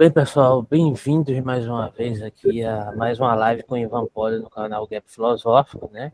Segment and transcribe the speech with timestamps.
[0.00, 4.38] Bem, pessoal, bem-vindos mais uma vez aqui a mais uma live com o Ivan Poli
[4.38, 6.10] no canal Gap Filosófico, né?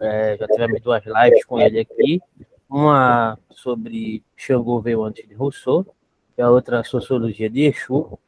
[0.00, 2.20] É, já tivemos duas lives com ele aqui,
[2.68, 5.86] uma sobre Xangô veio antes de Rousseau,
[6.36, 8.18] e a outra Sociologia de Exu.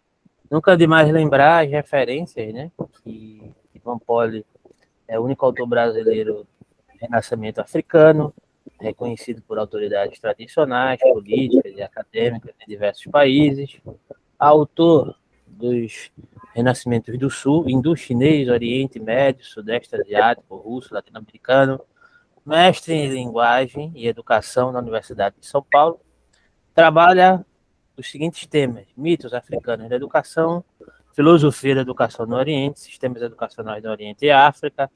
[0.48, 2.70] Nunca demais lembrar as referências, né?
[3.02, 4.46] Que Ivan Poli
[5.08, 6.46] é o único autor brasileiro
[7.00, 8.32] renascimento africano,
[8.80, 13.80] reconhecido por autoridades tradicionais, políticas e acadêmicas de diversos países
[14.42, 15.14] autor
[15.46, 16.10] dos
[16.52, 21.80] renascimentos do Sul, Indo-Chinês, Oriente Médio, Sudeste Asiático, Russo, Latino-Americano,
[22.44, 26.00] mestre em Linguagem e Educação na Universidade de São Paulo.
[26.74, 27.46] Trabalha
[27.96, 30.64] os seguintes temas: mitos africanos da educação,
[31.14, 34.90] filosofia da educação no Oriente, sistemas educacionais no Oriente e África,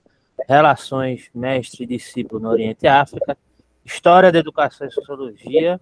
[0.48, 3.38] relações mestre-discípulo no Oriente e África,
[3.84, 5.80] história da educação e sociologia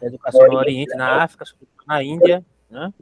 [0.00, 1.44] da educação no Oriente, na África,
[1.84, 2.92] na Índia, né?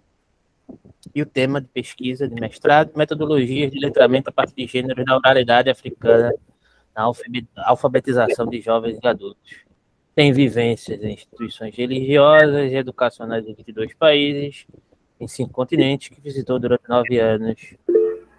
[1.15, 5.17] E o tema de pesquisa de mestrado, metodologias de letramento a partir de gêneros da
[5.17, 6.33] oralidade africana
[6.97, 7.11] na
[7.57, 9.65] alfabetização de jovens e adultos.
[10.15, 14.67] Tem vivências em instituições religiosas e educacionais em 22 países,
[15.21, 17.75] em cinco continentes, que visitou durante nove anos.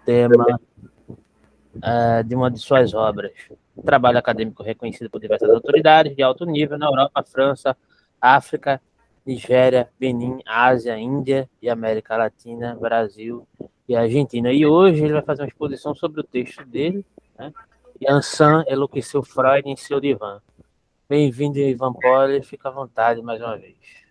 [0.04, 0.58] Tema
[1.76, 3.32] uh, de uma de suas obras.
[3.84, 7.76] Trabalho acadêmico reconhecido por diversas autoridades de alto nível na Europa, França,
[8.20, 8.80] África
[9.26, 13.46] Nigéria, Benin, Ásia, Índia e América Latina, Brasil
[13.88, 14.52] e Argentina.
[14.52, 17.04] E hoje ele vai fazer uma exposição sobre o texto dele,
[17.36, 17.52] né?
[18.00, 20.40] Yansan enlouqueceu Freud em seu divã.
[21.08, 24.06] Bem-vindo, Ivan Poli, fica à vontade mais uma vez.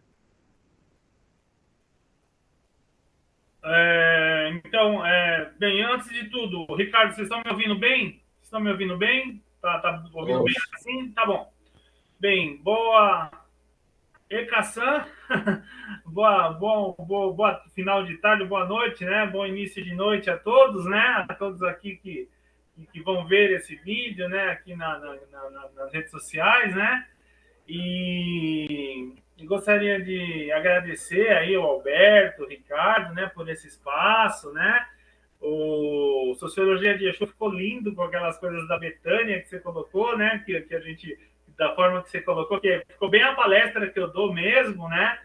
[3.63, 8.21] É, então, é, bem, antes de tudo, Ricardo, vocês estão me ouvindo bem?
[8.33, 9.41] Vocês estão me ouvindo bem?
[9.61, 10.53] Tá, tá ouvindo Oxe.
[10.53, 11.11] bem assim?
[11.11, 11.51] Tá bom.
[12.19, 13.44] Bem, boa
[14.29, 15.05] e Cassan,
[16.03, 19.27] boa, boa, boa, boa final de tarde, boa noite, né?
[19.27, 21.25] Bom início de noite a todos, né?
[21.29, 22.27] A todos aqui que,
[22.91, 24.49] que vão ver esse vídeo, né?
[24.49, 27.05] Aqui na, na, na, nas redes sociais, né?
[27.67, 33.27] E, gostaria de agradecer aí ao Alberto, ao Ricardo, né?
[33.27, 34.87] Por esse espaço, né?
[35.39, 40.41] O Sociologia de Exu ficou lindo com aquelas coisas da Betânia que você colocou, né?
[40.43, 41.15] Que, que a gente
[41.57, 45.19] da forma que você colocou, que ficou bem a palestra que eu dou mesmo, né?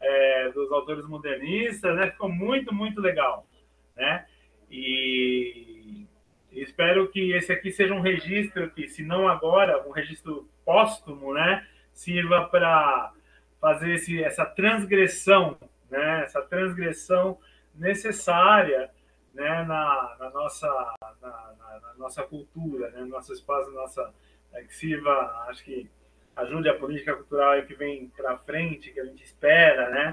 [0.00, 2.10] É, dos autores modernistas, né?
[2.10, 3.46] Ficou muito, muito legal,
[3.96, 4.26] né?
[4.70, 6.06] E
[6.52, 11.66] espero que esse aqui seja um registro que, se não agora, um registro póstumo, né?
[11.92, 13.12] Sirva para
[13.60, 15.56] fazer esse, essa transgressão,
[15.90, 16.24] né?
[16.24, 17.38] Essa transgressão
[17.74, 18.90] necessária,
[19.32, 19.62] né?
[19.62, 20.66] Na, na nossa,
[21.00, 23.00] na, na, na, nossa cultura, né?
[23.00, 24.25] No nosso espaço, nossa é,
[24.62, 25.12] que sirva,
[25.48, 25.90] acho que
[26.36, 30.12] ajude a política cultural que vem para frente, que a gente espera, né?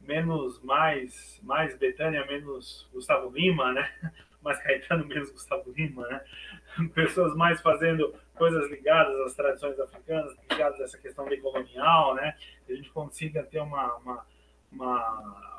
[0.00, 3.90] Menos, mais, mais Betânia, menos Gustavo Lima, né?
[4.42, 6.24] Mais Caetano, menos Gustavo Lima, né?
[6.94, 12.34] Pessoas mais fazendo coisas ligadas às tradições africanas, ligadas a essa questão decolonial, né?
[12.66, 14.26] Que a gente consiga ter uma, uma,
[14.72, 15.52] uma,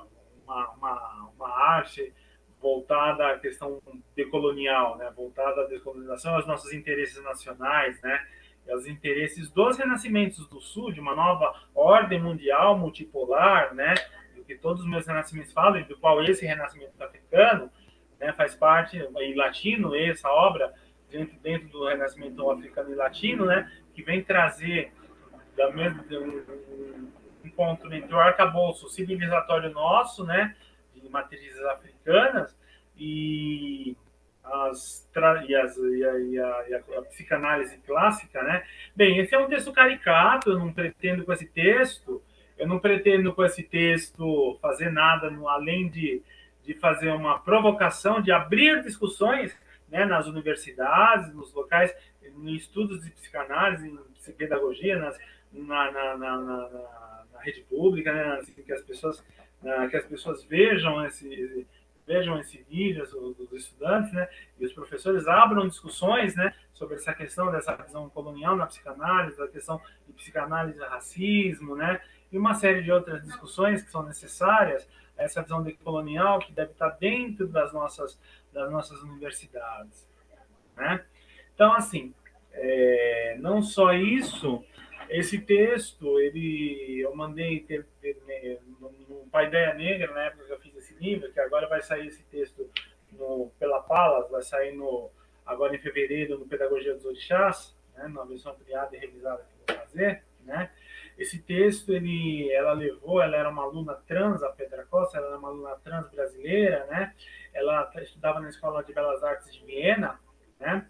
[0.48, 2.12] uma, uma arte
[2.62, 3.82] voltada à questão
[4.16, 5.12] decolonial, né?
[5.16, 8.26] voltada à descolonização, aos nossos interesses nacionais, né?
[8.68, 13.96] e aos interesses dos renascimentos do Sul, de uma nova ordem mundial multipolar, né?
[14.36, 17.72] do que todos os meus renascimentos falam, e do qual esse renascimento africano
[18.20, 20.72] né, faz parte, em latino, essa obra,
[21.10, 24.94] dentro, dentro do renascimento africano e latino, né, que vem trazer
[25.58, 27.10] da mesma, um, um
[27.44, 30.56] encontro entre o arcabouço civilizatório nosso, né,
[30.94, 31.91] de matrizes africanas
[32.98, 33.96] e
[34.44, 35.10] as,
[35.48, 38.64] e, as, e, a, e, a, e a, a, psicanálise clássica, né?
[38.96, 42.22] Bem, esse é um texto caricato, eu não pretendo com esse texto,
[42.58, 46.22] eu não pretendo com esse texto fazer nada no, além de,
[46.64, 49.58] de fazer uma provocação, de abrir discussões
[49.90, 55.18] né, nas universidades, nos locais, em estudos de psicanálise, em pedagogia, nas,
[55.52, 56.70] na, na, na, na,
[57.34, 59.24] na rede pública, né, assim, que as pessoas
[59.90, 61.68] que as pessoas vejam esse,
[62.06, 63.06] vejam esse vídeo
[63.36, 64.28] dos estudantes, né,
[64.60, 69.48] e os professores abram discussões, né, sobre essa questão dessa visão colonial na psicanálise, da
[69.48, 72.02] questão de psicanálise e racismo, né,
[72.32, 74.88] e uma série de outras discussões que são necessárias
[75.18, 78.20] essa visão decolonial que deve estar dentro das nossas
[78.52, 80.10] das nossas universidades,
[80.76, 81.06] né?
[81.54, 82.14] Então, assim,
[82.52, 84.64] é, não só isso,
[85.10, 88.18] esse texto, ele, eu mandei ter, ter,
[88.80, 90.71] no, no Paideia Negra, na época que eu fiz
[91.02, 92.70] livro, que agora vai sair esse texto
[93.12, 95.10] no, pela Palas, vai sair no,
[95.46, 99.76] agora em fevereiro no Pedagogia dos Orixás, né, na versão ampliada e revisada que eu
[99.76, 100.72] vou fazer, né?
[101.18, 105.38] Esse texto, ele, ela levou, ela era uma aluna trans, a Petra Costa, ela era
[105.38, 107.14] uma aluna trans brasileira, né?
[107.54, 110.20] Ela estudava na Escola de Belas Artes de Viena,
[110.60, 110.90] né?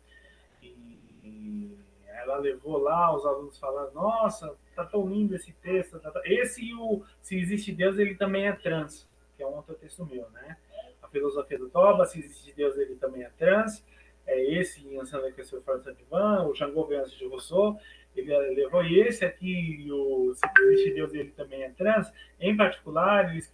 [0.61, 1.75] E
[2.07, 5.99] ela levou lá, os alunos falando, nossa, tá tão lindo esse texto.
[5.99, 6.11] Tá.
[6.23, 9.09] Esse e o Se Existe Deus, ele também é trans,
[9.43, 10.57] é um outro texto meu, né?
[11.01, 13.83] A filosofia do Toba, Se Existe Deus, ele também é trans.
[14.25, 17.77] É esse em Ansando que o França de Van, o Jango Venance de Rousseau,
[18.15, 18.83] ele levou.
[18.83, 22.11] E esse aqui, o Se Existe Deus, ele também é trans.
[22.39, 23.53] Em particular, eles,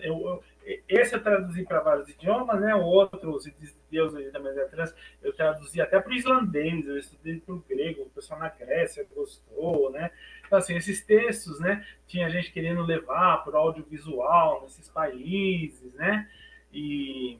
[0.00, 0.44] eu, eu,
[0.88, 2.74] esse eu traduzi para vários idiomas, né?
[2.74, 6.86] O outro, Se Existe Deus, ele também é trans, eu traduzi até para o islandês,
[6.86, 10.10] eu estudei para o grego, o pessoal na Grécia gostou, né?
[10.46, 11.84] Então, assim, esses textos, né?
[12.06, 16.28] Tinha gente querendo levar para o audiovisual nesses países, né?
[16.72, 17.38] E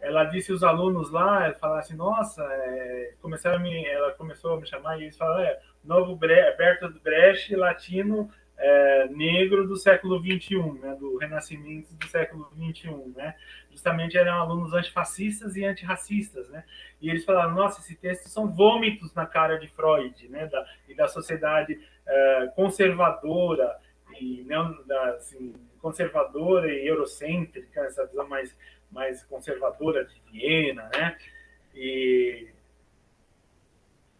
[0.00, 3.14] ela disse os alunos lá, falaram assim, nossa, é...
[3.20, 7.54] começaram me, ela começou a me chamar e eles falaram, é, novo Bre Bertolt Brecht
[7.54, 13.34] latino é, negro do século XXI, né, do renascimento do século XXI, né?
[13.70, 16.62] Justamente eram alunos antifascistas e antirracistas, né?
[17.00, 20.46] E eles falaram, nossa, esse texto são vômitos na cara de Freud, né?
[20.46, 23.78] Da, e da sociedade é, conservadora
[24.20, 24.44] e
[24.86, 28.54] da, assim, conservadora e eurocêntrica, essa visão mais
[28.90, 31.16] mais conservadora de Viena, né?
[31.74, 32.48] E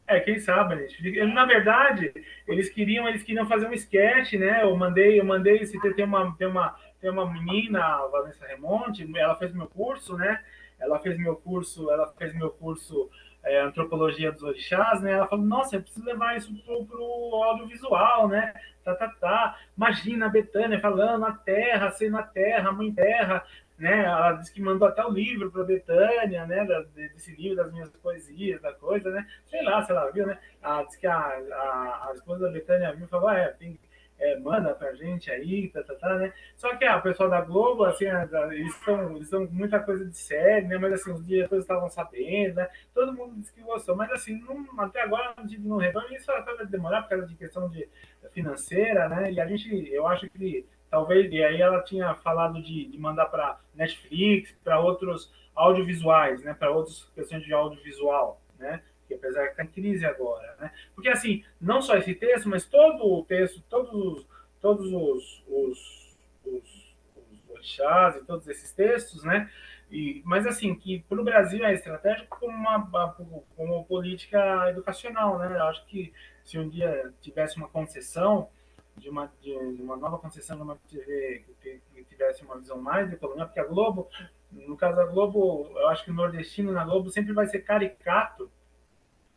[0.07, 0.87] é, quem sabe, né?
[1.27, 2.13] Na verdade,
[2.47, 4.63] eles queriam, eles queriam fazer um sketch, né?
[4.63, 9.09] Eu mandei, eu mandei, se tem uma, tem uma, tem uma menina, a Vanessa Remonte,
[9.17, 10.43] ela fez meu curso, né?
[10.79, 13.11] Ela fez meu curso, ela fez meu curso
[13.45, 15.13] é, antropologia dos orixás, né?
[15.13, 18.53] Ela falou, nossa, eu preciso levar isso pro, pro audiovisual, né?
[18.85, 19.59] Tá, tá, tá.
[19.77, 23.45] Imagina a Betânia falando a terra, sendo a terra, a mãe terra,
[23.79, 24.05] né?
[24.05, 26.65] Ela disse que mandou até o livro para Betânia, né?
[26.65, 29.27] Da, desse livro das minhas poesias, da coisa, né?
[29.47, 30.39] Sei lá, sei lá, viu, né?
[30.63, 33.79] Ela disse que a, a, a esposa da Betânia viu e falou, ah, é, tem,
[34.21, 36.33] é, manda pra gente aí, tá, tá, tá, né?
[36.55, 40.67] Só que ah, o pessoal da Globo, assim, eles estão eles muita coisa de série,
[40.67, 40.79] né?
[40.79, 42.69] Mas assim, os diretores estavam sabendo, né?
[42.95, 46.27] Todo mundo disse que gostou, mas assim, não, até agora não tive no retorno, isso
[46.27, 47.89] vai demorar por causa de questão de
[48.33, 49.33] financeira, né?
[49.33, 53.27] E a gente, eu acho que talvez, e aí ela tinha falado de, de mandar
[53.27, 58.83] para Netflix, para outros audiovisuais, né, para outras questões de audiovisual, né,
[59.15, 63.05] apesar que está em crise agora, né, porque assim, não só esse texto, mas todo
[63.05, 64.27] o texto, todos os,
[64.61, 69.51] todos os, os, os, os orixás e todos esses textos, né,
[69.91, 73.13] e, mas assim, que para o Brasil é estratégico como uma
[73.57, 76.13] como política educacional, né, eu acho que
[76.45, 78.49] se um dia tivesse uma concessão,
[78.97, 83.47] de uma, de uma nova concessão de uma TV que, tivesse uma visão mais decolonial,
[83.47, 84.09] porque a Globo,
[84.53, 88.51] no caso da Globo, eu acho que o nordestino na Globo sempre vai ser caricato,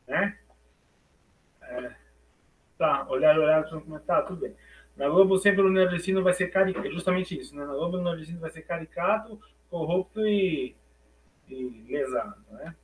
[0.08, 0.38] né?
[1.62, 1.92] É,
[2.78, 3.66] tá, olhar, olhar,
[4.06, 4.56] tá, tudo bem.
[4.96, 7.66] Na Globo sempre o nordestino vai ser caricato, justamente isso, né?
[7.66, 9.40] Na Globo o nordestino vai ser caricato,
[9.70, 10.76] corrupto e,
[11.50, 12.76] e lesado, né?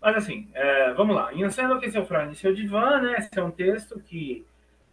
[0.00, 1.30] Mas assim, é, vamos lá.
[1.32, 3.16] Anselmo que é o Freud, seu divã, né?
[3.18, 4.44] Esse é um texto que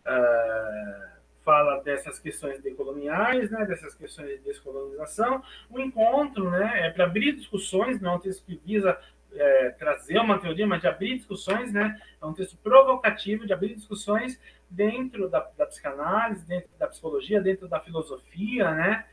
[0.06, 1.14] uh,
[1.44, 5.44] fala dessas questões decoloniais, né, dessas questões de descolonização.
[5.70, 8.98] O encontro né, é para abrir discussões, não é um texto que visa
[9.36, 12.00] é, trazer uma teoria, mas de abrir discussões, né?
[12.22, 14.40] É um texto provocativo de abrir discussões
[14.70, 19.06] dentro da, da psicanálise, dentro da psicologia, dentro da filosofia, né?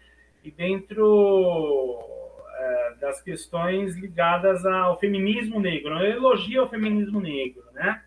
[0.42, 1.98] E dentro
[2.54, 5.98] é, das questões ligadas ao feminismo negro.
[5.98, 8.02] Ele elogia o feminismo negro, né?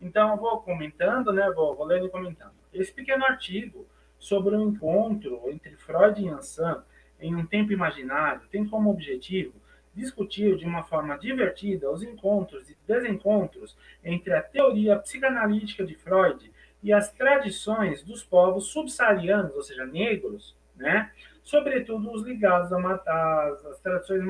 [0.00, 1.50] Então, eu vou comentando, né?
[1.54, 2.54] Vou, vou lendo e comentando.
[2.72, 3.86] Esse pequeno artigo
[4.18, 6.82] sobre o encontro entre Freud e Ansan
[7.20, 9.61] em um tempo imaginário tem como objetivo
[9.94, 16.50] discutir de uma forma divertida os encontros e desencontros entre a teoria psicanalítica de Freud
[16.82, 21.12] e as tradições dos povos subsaarianos, ou seja, negros, né?
[21.42, 24.22] sobretudo os ligados às, tradições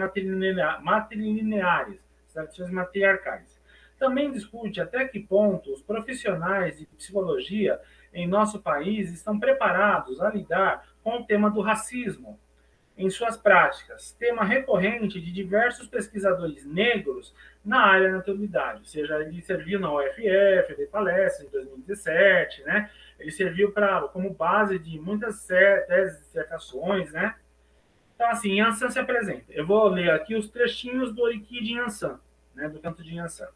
[0.82, 2.00] matrilineares,
[2.32, 3.60] tradições matriarcais.
[3.98, 7.80] Também discute até que ponto os profissionais de psicologia
[8.12, 12.38] em nosso país estão preparados a lidar com o tema do racismo
[12.96, 17.34] em suas práticas, tema recorrente de diversos pesquisadores negros
[17.64, 18.80] na área da atualidade.
[18.80, 22.90] Ou seja, ele serviu na UFF, dei palestra em 2017, né?
[23.18, 27.34] Ele serviu para como base de muitas teses, dissertações, né?
[28.14, 29.46] Então, assim, Yansan se apresenta.
[29.50, 32.20] Eu vou ler aqui os trechinhos do Oriki de Yansan,
[32.54, 32.68] né?
[32.68, 33.48] Do canto de Yansan.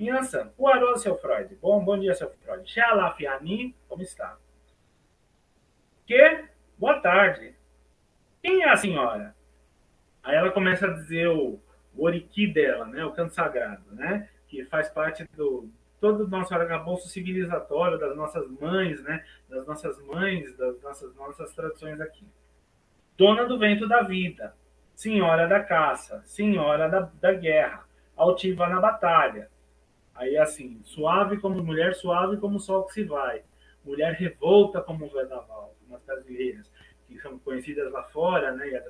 [0.00, 1.54] Inhan-san, Uarô, seu Freud.
[1.56, 2.66] Bom, bom dia, seu Freud.
[2.66, 4.38] Xalafiani, como está?
[6.06, 6.46] Que?
[6.78, 7.54] Boa tarde.
[8.42, 9.34] Quem é a senhora?
[10.22, 11.60] Aí ela começa a dizer o,
[11.94, 13.04] o oriki dela, né?
[13.04, 14.28] O canto sagrado, né?
[14.48, 15.68] Que faz parte do,
[16.00, 19.24] todo o nosso arcabouço civilizatório das nossas mães, né?
[19.48, 22.26] Das nossas mães, das nossas, nossas tradições aqui.
[23.16, 24.54] Dona do vento da vida,
[24.94, 27.84] senhora da caça, senhora da, da guerra,
[28.16, 29.50] altiva na batalha.
[30.14, 33.42] Aí assim, suave como mulher, suave como o sol que se vai.
[33.84, 36.70] Mulher revolta como o vendaval, umas brasileiras
[37.10, 38.82] que são conhecidas lá fora, né,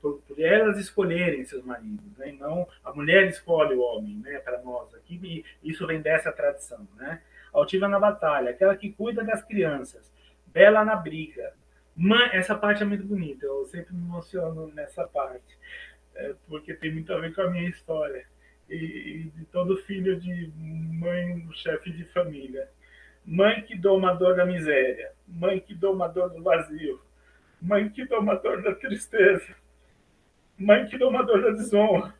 [0.00, 4.62] por, por elas escolherem seus maridos, né, não a mulher escolhe o homem, né, para
[4.62, 7.20] nós aqui, e isso vem dessa tradição, né.
[7.52, 10.10] Altiva na batalha, aquela que cuida das crianças,
[10.46, 11.52] bela na briga.
[11.96, 15.58] Mãe, essa parte é muito bonita, eu sempre me emociono nessa parte,
[16.14, 18.24] é, porque tem muito a ver com a minha história
[18.70, 22.68] e, e de todo filho de mãe, chefe de família.
[23.24, 27.00] Mãe que dor da miséria, mãe que dor do vazio,
[27.60, 28.24] mãe que dor
[28.62, 29.54] da tristeza,
[30.58, 32.14] mãe que dor da desonra.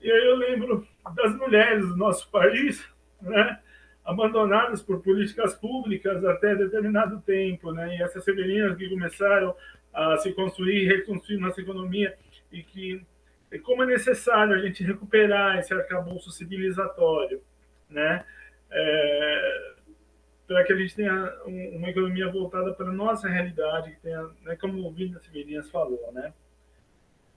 [0.00, 2.88] E aí eu lembro das mulheres do nosso país,
[3.20, 3.60] né,
[4.04, 9.54] abandonadas por políticas públicas até determinado tempo, né, e essas femininas que começaram
[9.92, 12.16] a se construir, reconstruir nossa economia
[12.52, 13.04] e que
[13.62, 17.42] como é necessário a gente recuperar esse arcabouço civilizatório,
[17.88, 18.24] né?
[18.70, 19.74] É,
[20.48, 24.56] para que a gente tenha uma economia voltada para a nossa realidade, que tenha, né,
[24.56, 26.32] como o Vinda Severinas falou, né?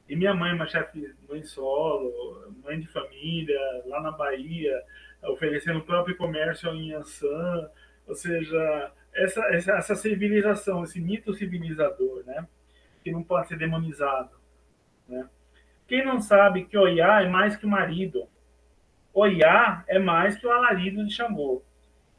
[0.08, 4.82] E minha mãe, uma chefe mãe solo, mãe de família, lá na Bahia,
[5.24, 7.70] oferecendo o próprio comércio em Ansan,
[8.08, 12.48] ou seja, essa, essa, essa civilização, esse mito civilizador, né?
[13.04, 14.32] Que não pode ser demonizado,
[15.08, 15.30] né?
[15.86, 18.26] Quem não sabe que Oiá é mais que o marido?
[19.14, 21.62] Oiá é mais que o alarido de Xangô.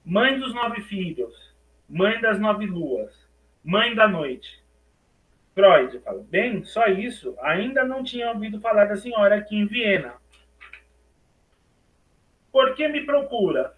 [0.05, 1.55] Mãe dos nove filhos,
[1.89, 3.29] mãe das nove luas,
[3.63, 4.61] mãe da noite.
[5.55, 10.15] Freud fala, bem, só isso, ainda não tinha ouvido falar da senhora aqui em Viena.
[12.51, 13.75] Por que me procura?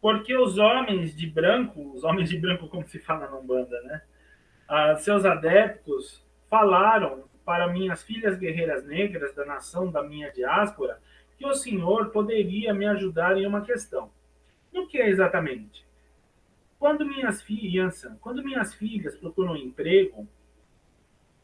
[0.00, 4.02] Porque os homens de branco, os homens de branco, como se fala na Umbanda, né?
[4.68, 11.00] Ah, seus adeptos falaram para minhas filhas guerreiras negras da nação da minha diáspora
[11.38, 14.10] que o senhor poderia me ajudar em uma questão.
[14.76, 15.86] No que é exatamente?
[16.78, 20.28] Quando minhas filhas, quando minhas filhas procuram emprego,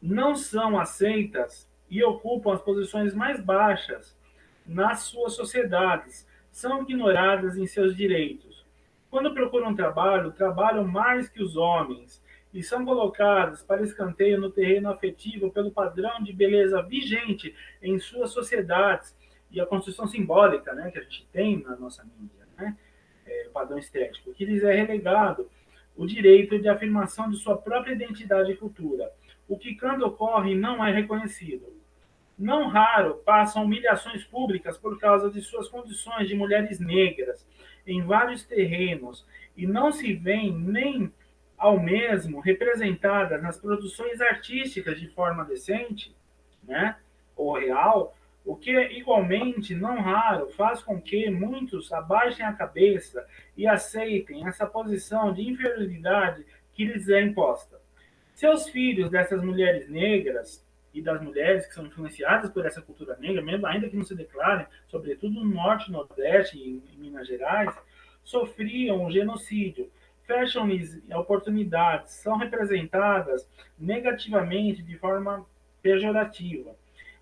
[0.03, 4.15] não são aceitas e ocupam as posições mais baixas
[4.67, 8.67] nas suas sociedades, são ignoradas em seus direitos.
[9.11, 12.23] Quando procuram trabalho, trabalham mais que os homens
[12.53, 18.31] e são colocadas para escanteio no terreno afetivo pelo padrão de beleza vigente em suas
[18.31, 19.17] sociedades
[19.51, 22.77] e a construção simbólica né, que a gente tem na nossa mídia, né,
[23.27, 25.49] é, padrão estético, que lhes é relegado
[25.97, 29.11] o direito de afirmação de sua própria identidade e cultura,
[29.49, 31.73] o que, quando ocorre, não é reconhecido.
[32.39, 37.47] Não raro passam humilhações públicas por causa de suas condições de mulheres negras
[37.87, 39.27] em vários terrenos
[39.57, 41.13] e não se veem nem
[41.59, 46.15] ao mesmo representadas nas produções artísticas de forma decente,
[46.63, 46.97] né,
[47.37, 53.67] ou real, o que igualmente não raro faz com que muitos abaixem a cabeça e
[53.67, 57.81] aceitem essa posição de inferioridade que lhes é imposta.
[58.35, 63.43] Seus filhos dessas mulheres negras e das mulheres que são influenciadas por essa cultura negra,
[63.43, 67.75] mesmo ainda que não se declarem, sobretudo no norte nordeste e em Minas Gerais,
[68.25, 69.91] sofriam um genocídio
[70.25, 75.45] fecham-lhes oportunidades, são representadas negativamente de forma
[75.83, 76.75] pejorativa.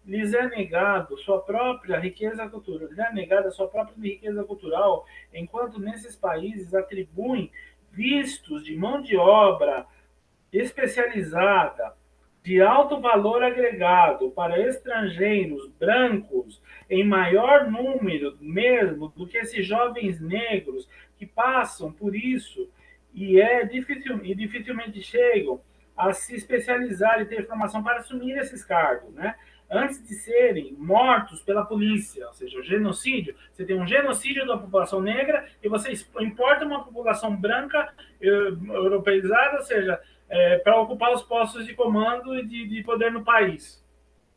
[0.04, 5.80] Lhes é negado sua própria riqueza cultural, lhes é negada sua própria riqueza cultural, enquanto
[5.80, 7.50] nesses países atribuem
[7.92, 9.86] vistos de mão de obra
[10.52, 11.94] especializada
[12.42, 20.20] de alto valor agregado para estrangeiros brancos em maior número mesmo do que esses jovens
[20.20, 20.88] negros
[21.18, 22.70] que passam por isso
[23.12, 25.60] e é e dificilmente chegam
[25.96, 29.36] a se especializar e ter formação para assumir esses cargos, né?
[29.70, 34.58] Antes de serem mortos pela polícia, ou seja, o genocídio, você tem um genocídio da
[34.58, 41.12] população negra e você importa uma população branca eh, europeizada, ou seja, é, para ocupar
[41.12, 43.84] os postos de comando e de, de, poder no país,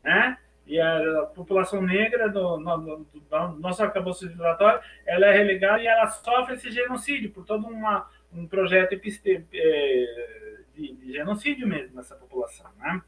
[0.02, 0.38] né?
[0.66, 5.86] E a população negra do, no, do, do nosso arcabouço civilizatório, ela é relegada e
[5.86, 11.94] ela sofre esse genocídio por toda uma um projeto episte, é, de, de, genocídio mesmo
[11.96, 12.70] nessa população.
[12.78, 13.00] Né?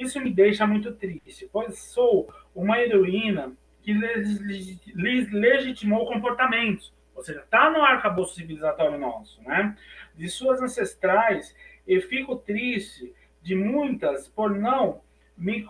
[0.00, 3.52] Isso me deixa muito triste, pois sou uma heroína
[3.82, 9.76] que lhes legitimou comportamentos, ou seja, está no arcabouço civilizatório nosso, né?
[10.14, 11.54] de suas ancestrais,
[11.86, 15.00] e fico triste de muitas por não
[15.36, 15.64] me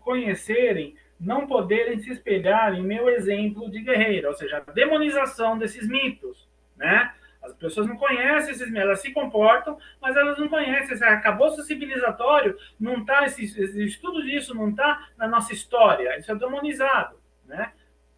[0.00, 5.88] conhecerem não poderem se espelhar em meu exemplo de guerreiro, ou seja, a demonização desses
[5.88, 7.12] mitos, né?
[7.46, 10.94] As pessoas não conhecem esses elas se comportam, mas elas não conhecem.
[10.94, 17.18] Esse arcabouço civilizatório não está, esse, esse não está na nossa história, isso é demonizado,
[17.44, 17.72] né?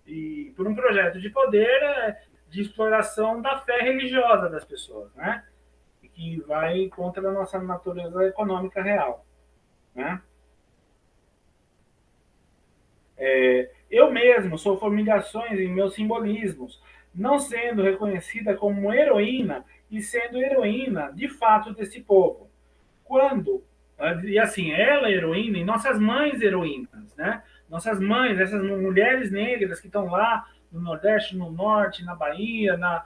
[0.06, 5.44] E por um projeto de poder é, de exploração da fé religiosa das pessoas, né?
[6.02, 9.26] E que vai contra a nossa natureza econômica real,
[9.94, 10.22] né?
[13.18, 16.80] É, eu mesmo sofro humilhações em meus simbolismos,
[17.18, 22.48] não sendo reconhecida como heroína e sendo heroína de fato desse povo.
[23.04, 23.64] Quando,
[24.24, 27.42] e assim, ela é heroína e nossas mães heroínas, né?
[27.68, 33.04] Nossas mães, essas mulheres negras que estão lá no Nordeste, no Norte, na Bahia, na,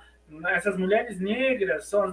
[0.51, 2.13] essas mulheres negras são as,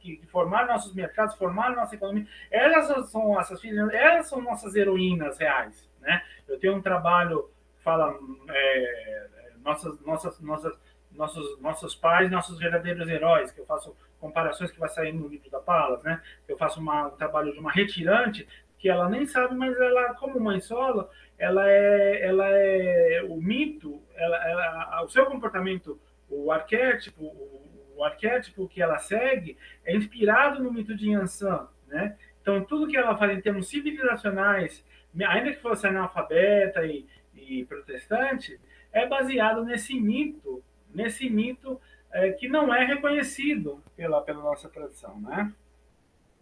[0.00, 4.74] que, que, formaram nossos mercados, formaram nossa economia, elas são nossas filhas, elas são nossas
[4.74, 6.22] heroínas reais, né?
[6.48, 7.50] Eu tenho um trabalho
[7.86, 9.26] fala é,
[9.64, 10.76] nossas, nossas, nossas,
[11.16, 15.50] nossos, nossos pais, nossos verdadeiros heróis, que eu faço comparações que vai sair no livro
[15.50, 16.20] da Palas, né?
[16.48, 18.46] Eu faço uma, um trabalho de uma retirante
[18.78, 21.08] que ela nem sabe, mas ela, como mãe solo,
[21.38, 28.04] ela é, ela é o mito, ela, ela, o seu comportamento, o arquétipo, o, o
[28.04, 32.16] arquétipo que ela segue é inspirado no mito de Yansan, né?
[32.40, 34.84] Então, tudo que ela faz em termos civilizacionais,
[35.26, 37.04] ainda que fosse analfabeta e,
[37.34, 38.60] e protestante,
[38.92, 40.62] é baseado nesse mito,
[40.96, 41.80] nesse mito
[42.12, 45.20] é, que não é reconhecido pela, pela nossa tradição.
[45.20, 45.52] Né?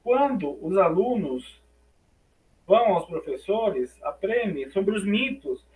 [0.03, 1.61] Quando os alunos
[2.67, 5.67] vão aos professores, aprendem sobre os mitos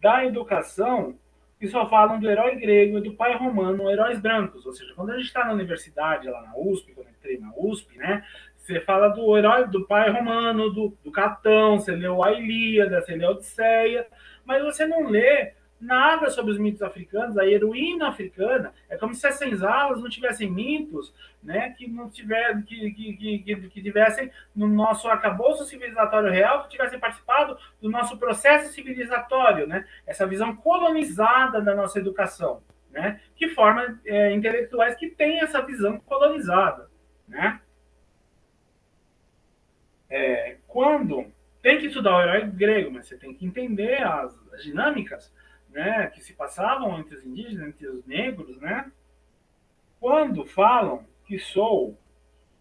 [0.00, 1.16] da educação
[1.60, 4.66] que só falam do herói grego e do pai romano, heróis brancos.
[4.66, 7.52] Ou seja, quando a gente está na universidade, lá na USP, quando eu entrei na
[7.56, 8.24] USP, né,
[8.56, 13.14] você fala do herói do pai romano, do, do Catão, você leu a Ilíada, você
[13.14, 14.06] leu a Odisseia,
[14.44, 19.26] mas você não lê nada sobre os mitos africanos, a heroína africana, é como se
[19.26, 21.12] as senzalas não tivessem mitos,
[21.42, 26.70] né, que não tiver, que, que, que, que tivessem no nosso arcabouço civilizatório real, que
[26.70, 33.48] tivessem participado do nosso processo civilizatório, né, essa visão colonizada da nossa educação, né, que
[33.48, 36.88] forma é, intelectuais que têm essa visão colonizada,
[37.26, 37.60] né.
[40.08, 41.26] É, quando
[41.60, 45.32] tem que estudar o herói grego, mas você tem que entender as, as dinâmicas
[45.72, 48.90] né, que se passavam entre os indígenas, entre os negros, né?
[49.98, 51.96] Quando falam que sou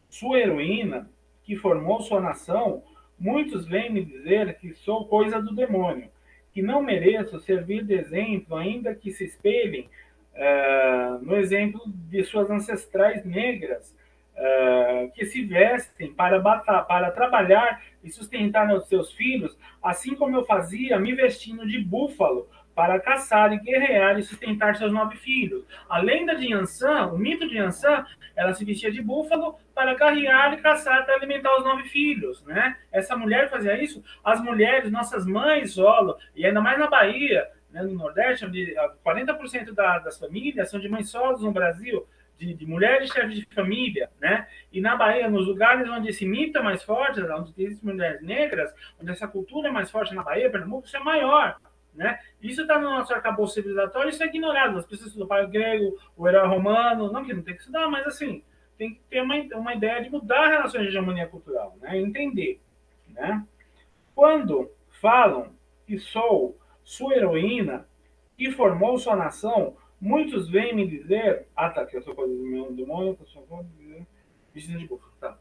[0.09, 1.09] sua heroína,
[1.43, 2.83] que formou sua nação,
[3.19, 6.09] muitos vêm me dizer que sou coisa do demônio,
[6.53, 9.89] que não mereço servir de exemplo, ainda que se espelhem
[10.33, 13.95] uh, no exemplo de suas ancestrais negras,
[14.35, 20.35] uh, que se vestem para, batar, para trabalhar e sustentar os seus filhos, assim como
[20.35, 25.65] eu fazia me vestindo de búfalo para caçar e guerrear e sustentar seus nove filhos.
[25.89, 28.05] A lenda de Yansan, o mito de Yansan,
[28.35, 32.77] ela se vestia de búfalo para carregar e caçar para alimentar os nove filhos, né?
[32.91, 34.03] Essa mulher fazia isso.
[34.23, 39.73] As mulheres, nossas mães solo, e ainda mais na Bahia, né, no Nordeste, onde 40%
[39.73, 42.05] da, das famílias são de mães solos no Brasil,
[42.37, 44.47] de, de, mulheres chefes de família, né?
[44.71, 48.73] E na Bahia, nos lugares onde esse mito é mais forte, onde existem mulheres negras,
[48.99, 51.57] onde essa cultura é mais forte na Bahia, Pernambuco, isso é maior,
[51.93, 52.19] né?
[52.41, 54.77] Isso está no nosso arcabouço civilizatório, isso é ignorado.
[54.77, 58.05] As pessoas estudam o grego, o herói romano, não que não tem que estudar, mas
[58.07, 58.43] assim,
[58.77, 61.97] tem que ter uma, uma ideia de mudar a relação de hegemonia cultural, né?
[61.99, 62.61] entender.
[63.07, 63.45] Né?
[64.15, 65.53] Quando falam
[65.85, 67.87] que sou sua heroína
[68.37, 71.45] e formou sua nação, Muitos vêm me dizer.
[71.55, 73.45] Ah, tá, que eu sou coisa do meu demônio, eu sou
[74.51, 75.13] vestido de búfalo.
[75.19, 75.37] Tá.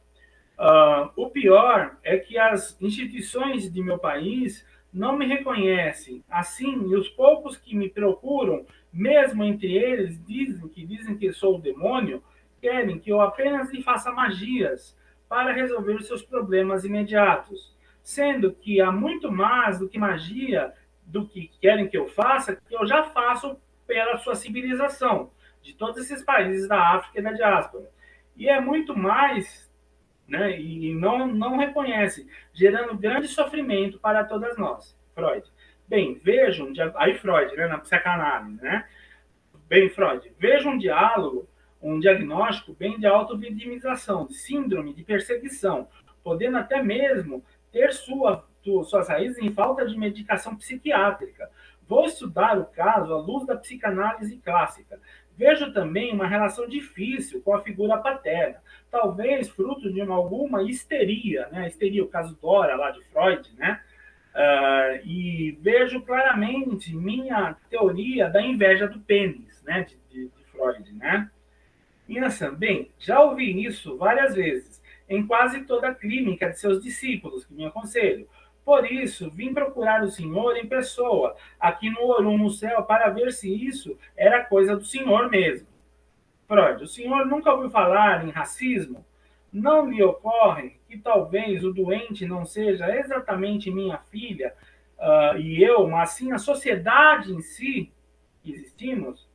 [0.59, 6.25] Uh, o pior é que as instituições de meu país não me reconhecem.
[6.29, 11.61] Assim, os poucos que me procuram, mesmo entre eles, dizem que dizem que sou o
[11.61, 12.23] demônio,
[12.61, 14.97] querem que eu apenas lhe faça magias
[15.29, 20.73] para resolver seus problemas imediatos, sendo que há muito mais do que magia
[21.07, 25.31] do que querem que eu faça, que eu já faço pela sua civilização,
[25.63, 27.91] de todos esses países da África e da diáspora.
[28.37, 29.70] E é muito mais,
[30.31, 34.97] né, e não, não reconhece, gerando grande sofrimento para todas nós.
[35.13, 35.45] Freud.
[35.89, 38.87] Bem, vejam, aí Freud, né, na psicanálise, né?
[39.69, 41.49] Bem, Freud, veja um diálogo,
[41.83, 45.89] um diagnóstico bem de auto-vitimização, de síndrome de perseguição,
[46.23, 48.47] podendo até mesmo ter sua,
[48.85, 51.51] suas raízes em falta de medicação psiquiátrica,
[51.91, 55.01] Vou estudar o caso à luz da psicanálise clássica.
[55.41, 61.49] Vejo também uma relação difícil com a figura paterna, talvez fruto de uma, alguma histeria,
[61.51, 61.67] né?
[61.67, 63.81] Histeria, o caso Dora lá de Freud, né?
[64.35, 70.93] Uh, e vejo claramente minha teoria da inveja do pênis, né, de, de, de Freud,
[70.93, 71.31] né?
[72.07, 77.47] Inassan, bem, já ouvi isso várias vezes, em quase toda a clínica de seus discípulos,
[77.47, 78.29] que me aconselho.
[78.65, 83.33] Por isso, vim procurar o senhor em pessoa, aqui no Orum no céu, para ver
[83.33, 85.67] se isso era coisa do senhor mesmo.
[86.47, 89.05] Freud, o senhor nunca ouviu falar em racismo?
[89.53, 94.55] Não lhe ocorre que talvez o doente não seja exatamente minha filha
[94.99, 97.93] uh, e eu, mas sim a sociedade em si
[98.45, 99.29] existimos?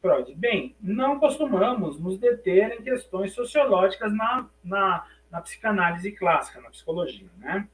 [0.00, 6.70] Freud, bem, não costumamos nos deter em questões sociológicas na, na, na psicanálise clássica, na
[6.70, 7.68] psicologia, né?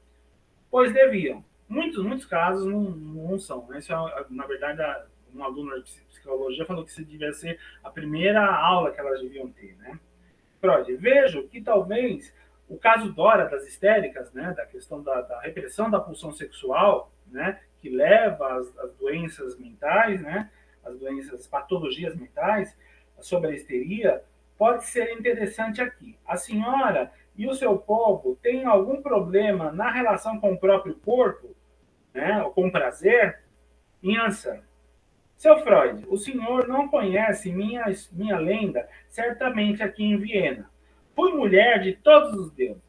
[0.69, 1.43] Pois deviam.
[1.67, 3.67] Muitos, muitos casos não, não são.
[3.67, 3.79] Né?
[3.79, 4.81] Isso é, na verdade,
[5.35, 9.49] um aluno de psicologia falou que isso devia ser a primeira aula que elas deviam
[9.49, 9.99] ter, né?
[10.59, 12.33] Freud, vejo que talvez
[12.67, 17.59] o caso Dora das histéricas, né, da questão da, da repressão da pulsão sexual, né,
[17.79, 20.49] que leva às, às, doenças mentais, né,
[20.83, 22.75] as doenças, patologias mentais,
[23.19, 24.23] sobre a histeria,
[24.57, 26.17] pode ser interessante aqui.
[26.25, 31.55] A senhora e o seu povo têm algum problema na relação com o próprio corpo,
[32.13, 33.39] né, ou com prazer?
[34.01, 34.63] Insa,
[35.37, 40.67] seu Freud, o senhor não conhece minha, minha lenda, certamente aqui em Viena.
[41.15, 42.81] Fui mulher de todos os deuses.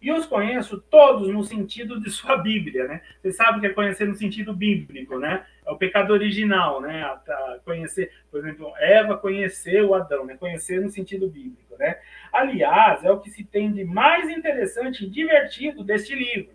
[0.00, 3.02] E os conheço todos no sentido de sua Bíblia, né?
[3.20, 5.46] Você sabe que é conhecer no sentido bíblico, né?
[5.64, 7.04] É o pecado original, né?
[7.04, 10.36] A, a conhecer, por exemplo, Eva conheceu Adão, né?
[10.36, 12.00] Conhecer no sentido bíblico, né?
[12.32, 16.54] Aliás, é o que se tem de mais interessante e divertido deste livro,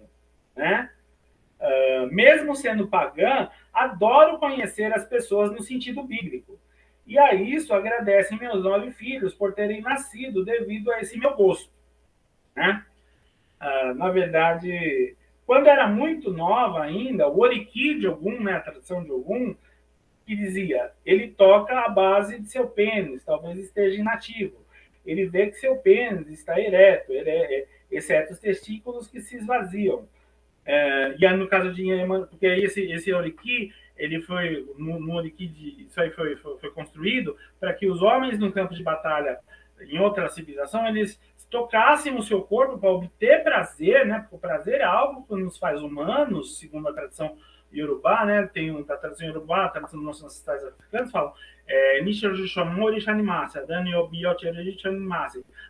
[0.56, 0.90] né?
[1.60, 6.60] Uh, mesmo sendo pagã, adoro conhecer as pessoas no sentido bíblico.
[7.06, 11.72] E a isso agradecem meus nove filhos por terem nascido devido a esse meu gosto.
[12.56, 12.86] Né?
[13.62, 15.16] Uh, na verdade,
[15.48, 19.56] quando era muito nova ainda, o Oriki de Ogum, né, a tradição de Ogum,
[20.26, 24.67] que dizia, ele toca a base de seu pênis, talvez esteja inativo.
[25.08, 27.12] Ele vê que seu pênis está ereto,
[27.90, 30.08] exceto os testículos que se esvaziam.
[30.66, 31.86] É, e no caso de
[32.30, 36.72] porque esse, esse Oriki, ele foi, no, no Oriki, de, isso aí foi, foi, foi
[36.72, 39.40] construído para que os homens no campo de batalha,
[39.80, 41.18] em outra civilização, eles
[41.50, 44.20] tocassem o seu corpo para obter prazer, né?
[44.20, 47.38] Porque o prazer é algo que nos faz humanos, segundo a tradição
[47.74, 48.50] Yorubá, né?
[48.54, 51.34] Tem um, a tradição Yorubá, a tradição dos nossos ancestrais africanos, falam
[51.68, 52.00] é,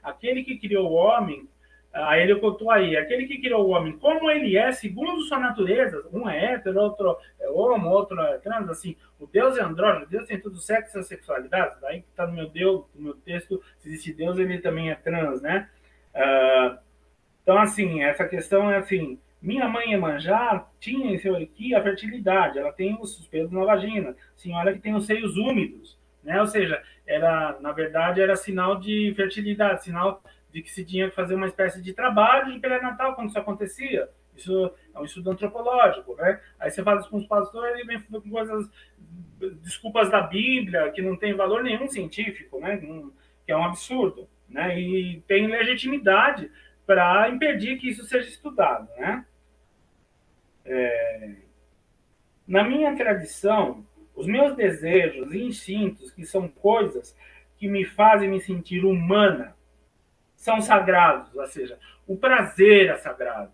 [0.03, 1.47] aquele que criou o homem
[1.93, 6.05] Aí ele contou aí, aquele que criou o homem, como ele é, segundo sua natureza,
[6.11, 10.27] um é hétero, outro é homo, outro é trans, assim, o Deus é andrógeno, Deus
[10.27, 13.89] tem tudo sexo e sexualidade, daí que está no meu Deus, no meu texto, se
[13.89, 15.69] existe Deus, ele também é trans, né?
[16.13, 16.77] Uh,
[17.41, 22.59] então, assim, essa questão é assim, minha mãe Emanjá tinha em seu aqui a fertilidade,
[22.59, 26.41] ela tem os pelos na vagina, senhora que tem os seios úmidos, né?
[26.41, 31.15] Ou seja, era, na verdade, era sinal de fertilidade, sinal de que se tinha que
[31.15, 34.09] fazer uma espécie de trabalho de pré-natal quando isso acontecia.
[34.35, 36.41] Isso é um estudo antropológico, né?
[36.59, 38.69] Aí você fala com os pastores, ele vem com coisas,
[39.61, 42.77] desculpas da Bíblia, que não tem valor nenhum científico, né?
[43.45, 44.77] Que é um absurdo, né?
[44.77, 46.51] E tem legitimidade
[46.85, 49.25] para impedir que isso seja estudado, né?
[50.67, 51.35] É...
[52.47, 57.15] Na minha tradição, os meus desejos e instintos, que são coisas
[57.57, 59.55] que me fazem me sentir humana,
[60.35, 63.51] são sagrados, ou seja, o prazer é sagrado,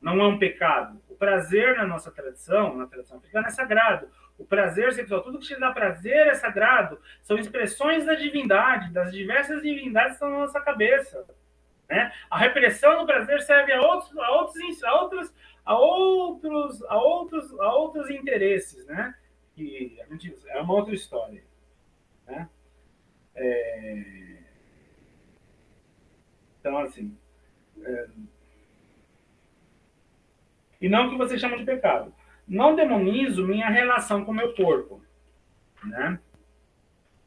[0.00, 1.00] não é um pecado.
[1.08, 4.08] O prazer na nossa tradição, na tradição africana, é sagrado.
[4.36, 7.00] O prazer sexual, tudo que te dá prazer é sagrado.
[7.22, 11.24] São expressões da divindade, das diversas divindades que estão na nossa cabeça.
[11.88, 12.12] Né?
[12.28, 17.60] A repressão do prazer serve a outros, a outros, a outros, a outros, a outros,
[17.60, 19.14] a outros interesses, né?
[19.54, 19.98] Que
[20.48, 21.42] é uma outra história,
[22.26, 22.48] né?
[23.34, 24.38] É...
[26.60, 27.16] Então, assim.
[27.82, 28.08] É...
[30.80, 32.14] E não que você chama de pecado.
[32.46, 35.02] Não demonizo minha relação com o meu corpo.
[35.82, 36.18] Né?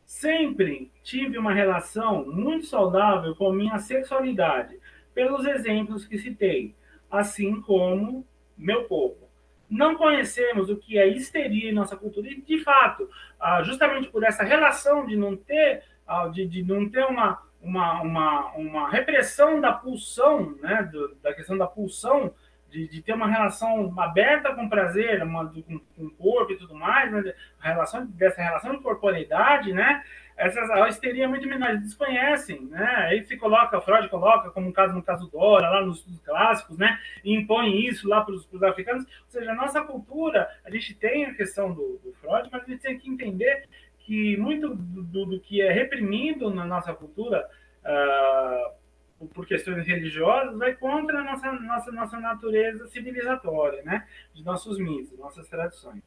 [0.06, 4.80] Sempre tive uma relação muito saudável com minha sexualidade,
[5.14, 6.76] pelos exemplos que citei,
[7.10, 8.26] assim como
[8.58, 9.28] meu povo.
[9.70, 14.24] Não conhecemos o que é histeria em nossa cultura, e de fato, ah, justamente por
[14.24, 19.60] essa relação de não ter, ah, de, de não ter uma, uma, uma, uma repressão
[19.60, 20.90] da pulsão, né,
[21.22, 22.34] da questão da pulsão,
[22.70, 26.76] de, de, ter uma relação aberta com prazer, uma, com, com o corpo e tudo
[26.76, 30.04] mais, né, relação, dessa relação de corporeidade, né,
[30.38, 32.86] essas, a histeria é muito menor, eles desconhecem, né?
[33.10, 36.78] Aí se coloca, Freud coloca como um caso no caso Dora, lá nos, nos clássicos,
[36.78, 37.00] né?
[37.24, 39.04] E impõe isso lá para os africanos.
[39.04, 42.66] Ou seja, a nossa cultura, a gente tem a questão do, do Freud, mas a
[42.66, 47.50] gente tem que entender que muito do, do, do que é reprimido na nossa cultura
[47.84, 54.08] uh, por questões religiosas vai contra a nossa, nossa, nossa natureza civilizatória, né?
[54.36, 56.04] De nossos mitos, nossas tradições.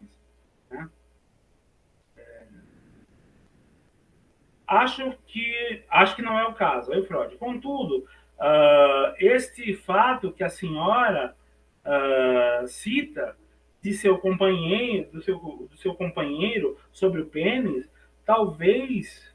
[0.70, 0.88] Né?
[4.70, 7.36] Acho que, acho que não é o caso, aí Freud.
[7.38, 8.06] Contudo,
[8.38, 11.34] uh, este fato que a senhora
[11.84, 13.36] uh, cita
[13.82, 17.90] de seu companheiro, do seu, do seu companheiro sobre o pênis,
[18.24, 19.34] talvez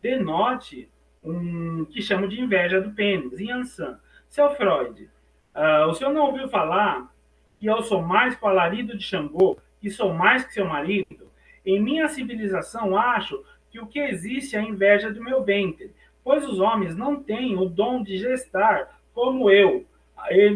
[0.00, 0.88] denote
[1.20, 3.98] um que chamo de inveja do pênis, em Ansan.
[4.28, 5.10] Seu Freud,
[5.52, 7.12] uh, o senhor não ouviu falar
[7.58, 11.28] que eu sou mais que o alarido de Xangô, que sou mais que seu marido?
[11.66, 16.46] Em minha civilização, acho que o que existe é a inveja do meu ventre, pois
[16.46, 19.86] os homens não têm o dom de gestar como eu,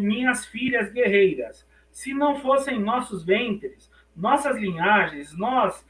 [0.01, 1.65] minhas filhas guerreiras.
[1.91, 5.85] Se não fossem nossos ventres, nossas linhagens, nós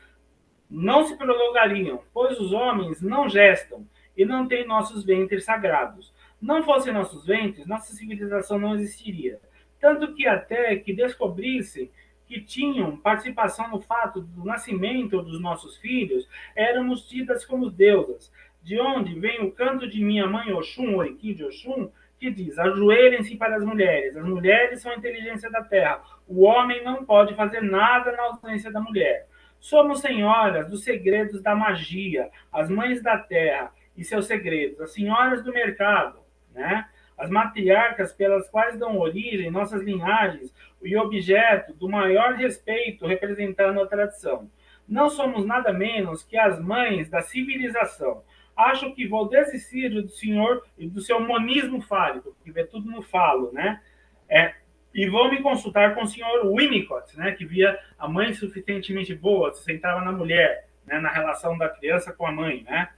[0.70, 3.86] não se prolongariam, pois os homens não gestam
[4.16, 6.14] e não têm nossos ventres sagrados.
[6.42, 9.40] Não fossem nossos ventres, nossa civilização não existiria.
[9.80, 11.92] Tanto que até que descobrissem
[12.28, 18.32] que tinham participação no fato do nascimento dos nossos filhos, éramos tidas como deusas.
[18.62, 23.36] De onde vem o canto de minha mãe Oxum, Oriki de Oxum, que diz: ajoelhem-se
[23.38, 24.18] para as mulheres.
[24.18, 26.02] As mulheres são a inteligência da terra.
[26.28, 29.28] O homem não pode fazer nada na ausência da mulher.
[29.60, 35.44] Somos senhoras dos segredos da magia, as mães da terra e seus segredos, as senhoras
[35.44, 36.20] do mercado,
[36.54, 36.88] né?
[37.18, 43.88] As matriarcas pelas quais dão origem nossas linhagens e objeto do maior respeito representando a
[43.88, 44.50] tradição.
[44.88, 48.24] Não somos nada menos que as mães da civilização.
[48.56, 53.02] Acho que vou desistir do senhor e do seu monismo fálico, porque vê tudo no
[53.02, 53.82] falo, né?
[54.30, 54.56] É,
[54.94, 59.54] e vou me consultar com o senhor Winnicott, né, que via a mãe suficientemente boa,
[59.54, 62.90] se sentava na mulher, né, na relação da criança com a mãe, né,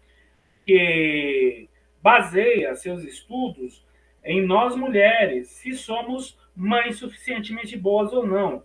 [0.63, 1.67] que
[1.99, 3.83] baseia seus estudos
[4.27, 8.61] em nós mulheres, se somos mães suficientemente boas ou não,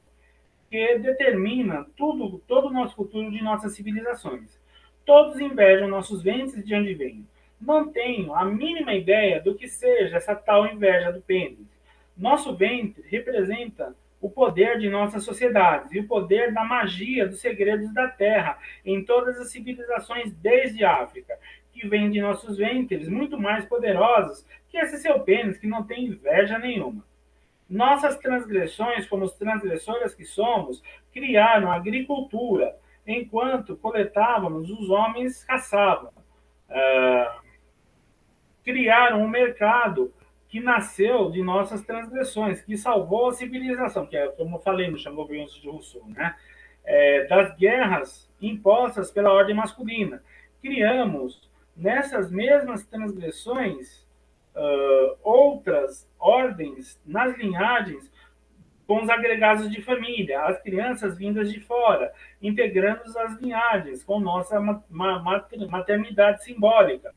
[0.68, 4.60] que determina tudo, todo o nosso futuro de nossas civilizações.
[5.06, 7.24] Todos invejam nossos ventres de onde vêm.
[7.60, 11.70] Não tenho a mínima ideia do que seja essa tal inveja do pênis.
[12.16, 17.92] Nosso ventre representa o poder de nossas sociedades e o poder da magia dos segredos
[17.94, 21.38] da Terra em todas as civilizações desde a África,
[21.72, 26.06] que vêm de nossos ventres muito mais poderosos que esse seu pênis que não tem
[26.06, 27.04] inveja nenhuma.
[27.68, 29.34] Nossas transgressões, como os
[30.14, 30.82] que somos,
[31.12, 32.74] criaram a agricultura,
[33.06, 36.10] enquanto coletávamos, os homens caçavam.
[36.70, 37.42] Uh,
[38.64, 40.12] criaram um mercado
[40.48, 44.98] que nasceu de nossas transgressões, que salvou a civilização, que é como eu falei no
[44.98, 46.34] Chateaubriand de Rousseau, né?
[46.84, 50.22] É, das guerras impostas pela ordem masculina.
[50.60, 54.01] Criamos nessas mesmas transgressões
[54.54, 58.10] uh, outras ordens nas linhagens
[58.86, 62.12] com os agregados de família, as crianças vindas de fora,
[62.42, 64.60] integrando as linhagens com nossa
[64.90, 67.14] maternidade simbólica.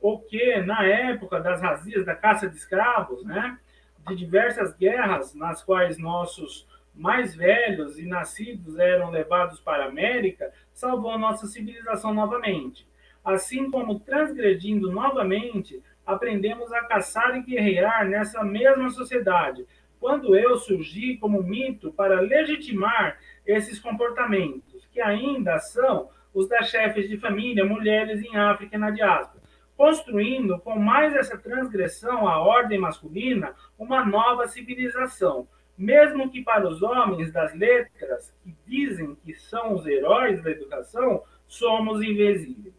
[0.00, 3.58] O que, na época das razias da caça de escravos, né,
[4.06, 10.52] de diversas guerras nas quais nossos mais velhos e nascidos eram levados para a América,
[10.72, 12.86] salvou nossa civilização novamente.
[13.24, 19.66] Assim como transgredindo novamente aprendemos a caçar e guerrear nessa mesma sociedade,
[19.98, 27.08] quando eu surgi como mito para legitimar esses comportamentos, que ainda são os das chefes
[27.08, 29.42] de família, mulheres em África e na diáspora,
[29.76, 36.82] construindo com mais essa transgressão à ordem masculina uma nova civilização, mesmo que para os
[36.82, 42.74] homens das letras, que dizem que são os heróis da educação, somos invisíveis.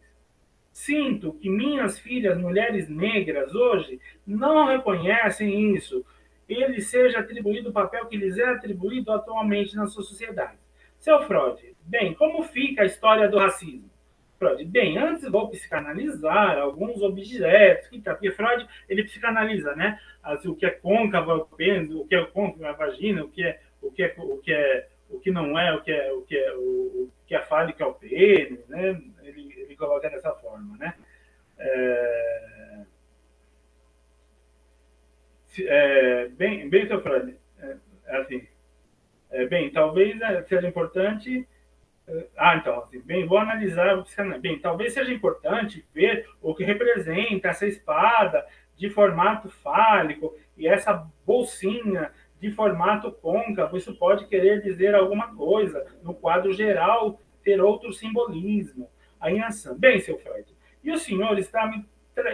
[0.78, 6.06] Sinto que minhas filhas, mulheres negras, hoje, não reconhecem isso.
[6.48, 10.56] Ele seja atribuído o papel que lhes é atribuído atualmente na sua sociedade.
[10.96, 13.90] Seu Freud, bem, como fica a história do racismo?
[14.38, 19.98] Freud, bem, antes vou psicanalizar alguns objetos, que tá, porque Freud, ele psicanaliza, né?
[20.22, 23.42] Assim, o que é côncavo é o que é côncavo é a vagina, o que
[23.42, 26.22] é, o que é, o que é, o que não é, o que é, o
[26.22, 29.02] que é, o que é fálico é o pênis, né?
[29.78, 30.94] Coloca dessa forma, né?
[31.58, 32.84] É,
[35.60, 38.46] é, bem, bem, seu Fred, é, é, assim,
[39.30, 41.46] é, bem, talvez é, seja importante
[42.36, 44.02] Ah, então, assim, bem, vou analisar
[44.40, 51.06] Bem, talvez seja importante ver o que representa essa espada de formato fálico e essa
[51.26, 52.10] bolsinha
[52.40, 53.76] de formato côncavo.
[53.76, 55.84] Isso pode querer dizer alguma coisa.
[56.02, 58.88] No quadro geral, ter outro simbolismo.
[59.20, 59.76] A Yansan.
[59.76, 60.46] Bem, seu Freud,
[60.82, 61.84] e o senhor está me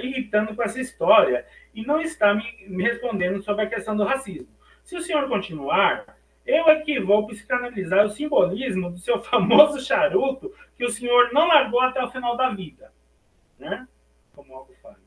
[0.02, 4.48] irritando com essa história e não está me, me respondendo sobre a questão do racismo.
[4.82, 6.16] Se o senhor continuar,
[6.46, 11.46] eu é que vou psicanalizar o simbolismo do seu famoso charuto que o senhor não
[11.46, 12.92] largou até o final da vida.
[13.58, 13.86] Né?
[14.34, 14.98] Como algo fala.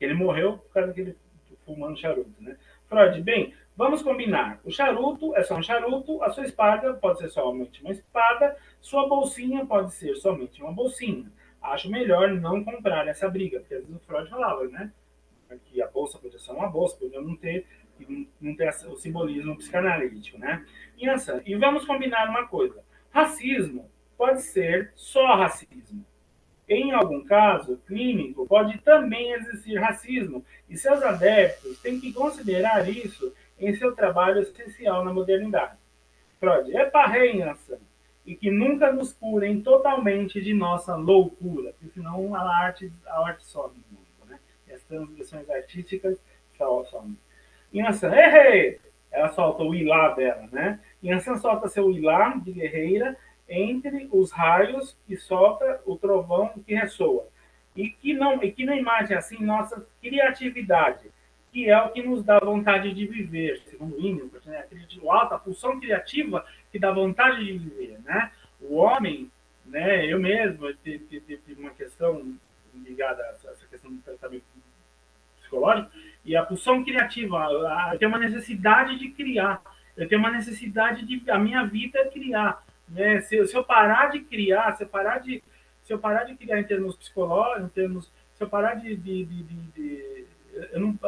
[0.00, 1.16] Ele morreu por causa daquele
[1.64, 2.30] fumando charuto.
[2.40, 2.56] Né?
[2.88, 4.60] Freud, bem, vamos combinar.
[4.64, 9.08] O charuto é só um charuto, a sua espada pode ser somente uma espada, sua
[9.08, 11.30] bolsinha pode ser somente uma bolsinha.
[11.60, 14.92] Acho melhor não comprar essa briga, porque às vezes o Freud falava, né?
[15.66, 17.66] Que a bolsa podia ser uma bolsa, podia não ter
[18.40, 20.66] não tem o simbolismo psicanalítico, né?
[20.98, 26.04] E, essa, e vamos combinar uma coisa: racismo pode ser só racismo.
[26.68, 33.34] Em algum caso clínico, pode também existir racismo, e seus adeptos têm que considerar isso
[33.58, 35.78] em seu trabalho essencial na modernidade.
[36.38, 37.80] Freud é parrenhaça,
[38.26, 43.44] e que nunca nos curem totalmente de nossa loucura, porque senão a arte, a arte
[43.54, 44.38] mundo, né?
[44.66, 46.18] E as transgressões artísticas
[46.90, 47.18] somem.
[47.72, 48.80] Yansan, errei!
[49.10, 50.80] Ela solta o ilá dela, né?
[51.02, 53.16] Yansan solta seu ilá de guerreira
[53.48, 57.28] entre os raios e solta o trovão que ressoa.
[57.76, 61.10] E que não, e que na imagem assim, nossa criatividade,
[61.54, 64.64] que é o que nos dá vontade de viver, segundo Winnicott, né?
[65.00, 68.32] O alto, a pulsão criativa que dá vontade de viver, né?
[68.60, 69.30] O homem,
[69.64, 70.04] né?
[70.04, 72.34] Eu mesmo tive uma questão
[72.74, 74.42] ligada a essa questão do tratamento
[75.38, 75.92] psicológico,
[76.24, 77.46] e a pulsão criativa,
[77.92, 79.62] eu tenho uma necessidade de criar,
[79.96, 83.20] eu tenho uma necessidade de a minha vida é criar, né?
[83.20, 85.40] Se, se eu parar de criar, se eu parar de
[85.84, 89.24] se eu parar de criar em termos psicológicos, em termos, se eu parar de, de,
[89.26, 90.26] de, de
[90.72, 90.98] eu não,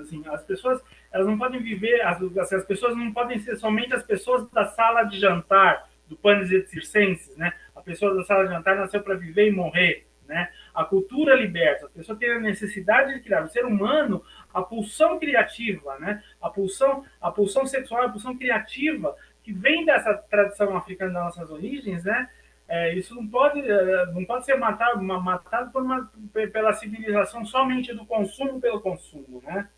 [0.00, 0.82] assim, as pessoas
[1.12, 2.20] elas não podem viver, as,
[2.52, 6.68] as pessoas não podem ser somente as pessoas da sala de jantar do Panis et
[6.68, 7.52] Circenses, né?
[7.74, 10.50] A pessoa da sala de jantar nasceu para viver e morrer, né?
[10.74, 13.44] A cultura liberta, a pessoa tem a necessidade de criar.
[13.44, 16.22] O ser humano, a pulsão criativa, né?
[16.40, 21.50] A pulsão, a pulsão sexual, a pulsão criativa que vem dessa tradição africana das nossas
[21.50, 22.28] origens, né?
[22.72, 26.08] É, isso não pode, é, não pode ser matado, matado uma,
[26.52, 29.68] pela civilização somente do consumo pelo consumo, né?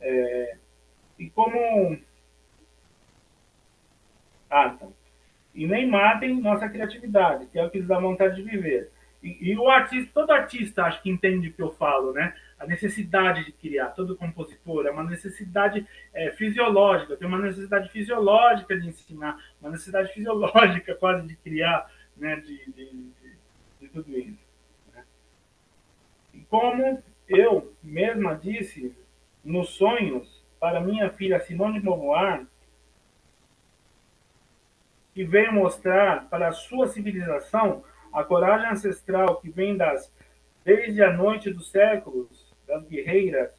[0.00, 0.56] É,
[1.18, 1.98] e como
[4.50, 4.94] ah, então.
[5.54, 8.90] E nem matem nossa criatividade, que é o que nos dá vontade de viver.
[9.22, 12.34] E, e, o artista, todo artista acho que entende o que eu falo, né?
[12.58, 18.78] A necessidade de criar, todo compositor, é uma necessidade é, fisiológica, tem uma necessidade fisiológica
[18.78, 22.36] de ensinar, uma necessidade fisiológica quase de criar, né?
[22.36, 23.36] De, de, de,
[23.80, 24.44] de tudo isso.
[24.92, 25.04] Né?
[26.48, 28.96] Como eu mesma disse
[29.44, 32.46] nos sonhos para minha filha Simone Beauvoir,
[35.14, 40.12] que veio mostrar para a sua civilização a coragem ancestral que vem das
[40.64, 43.50] desde a noite dos séculos das guerreiras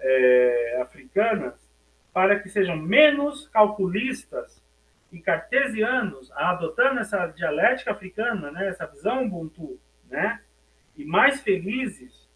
[0.00, 1.54] é, africanas,
[2.12, 4.60] para que sejam menos calculistas
[5.16, 10.40] e cartesianos, adotando essa dialética africana, né, essa visão Ubuntu, né,
[10.94, 12.28] e mais felizes,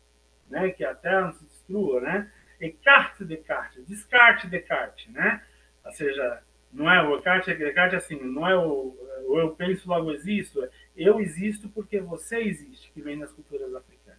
[0.49, 5.43] né, que a Terra não se destrua, né, Descarte Descartes, descarte Descartes, né,
[5.85, 8.97] ou seja, não é o Descartes, Descartes assim, não é o
[9.33, 14.19] eu penso logo existo, é eu existo porque você existe, que vem das culturas africanas.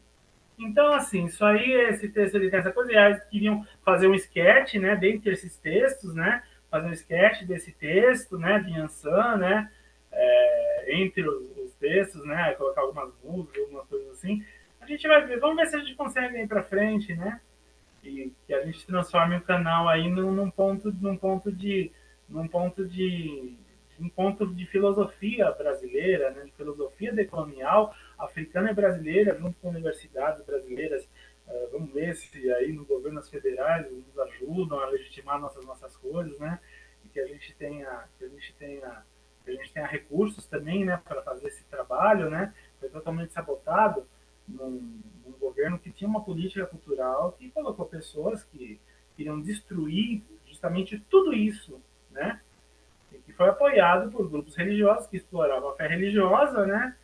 [0.58, 4.14] Então, assim, isso aí, esse texto ele tem essa coisa, e eles queriam fazer um
[4.14, 9.70] sketch, né, dentre esses textos, né, fazer um sketch desse texto, né, de Yansan, né,
[10.12, 14.44] é, entre os, os, textos, né, colocar algumas músicas, algumas coisas assim.
[14.80, 17.42] A gente vai ver, vamos ver se a gente consegue ir para frente, né,
[18.04, 21.92] e que a gente transforme o canal aí num, num ponto, num ponto de,
[22.30, 23.58] num ponto de
[24.00, 31.08] encontro de filosofia brasileira, né, de filosofia decolonial africana e brasileira, junto com universidades brasileiras.
[31.52, 36.40] Uh, vamos ver se aí no governos federais nos ajudam a legitimar nossas nossas coisas,
[36.40, 36.60] né?
[37.04, 39.06] E que a gente tenha que a gente tenha
[39.44, 42.54] que a gente tenha recursos também, né, para fazer esse trabalho, né?
[42.80, 44.08] Foi totalmente sabotado
[44.48, 48.80] num, num governo que tinha uma política cultural que colocou pessoas que
[49.18, 52.40] queriam destruir justamente tudo isso, né?
[53.26, 56.96] que foi apoiado por grupos religiosos que exploravam a fé religiosa, né?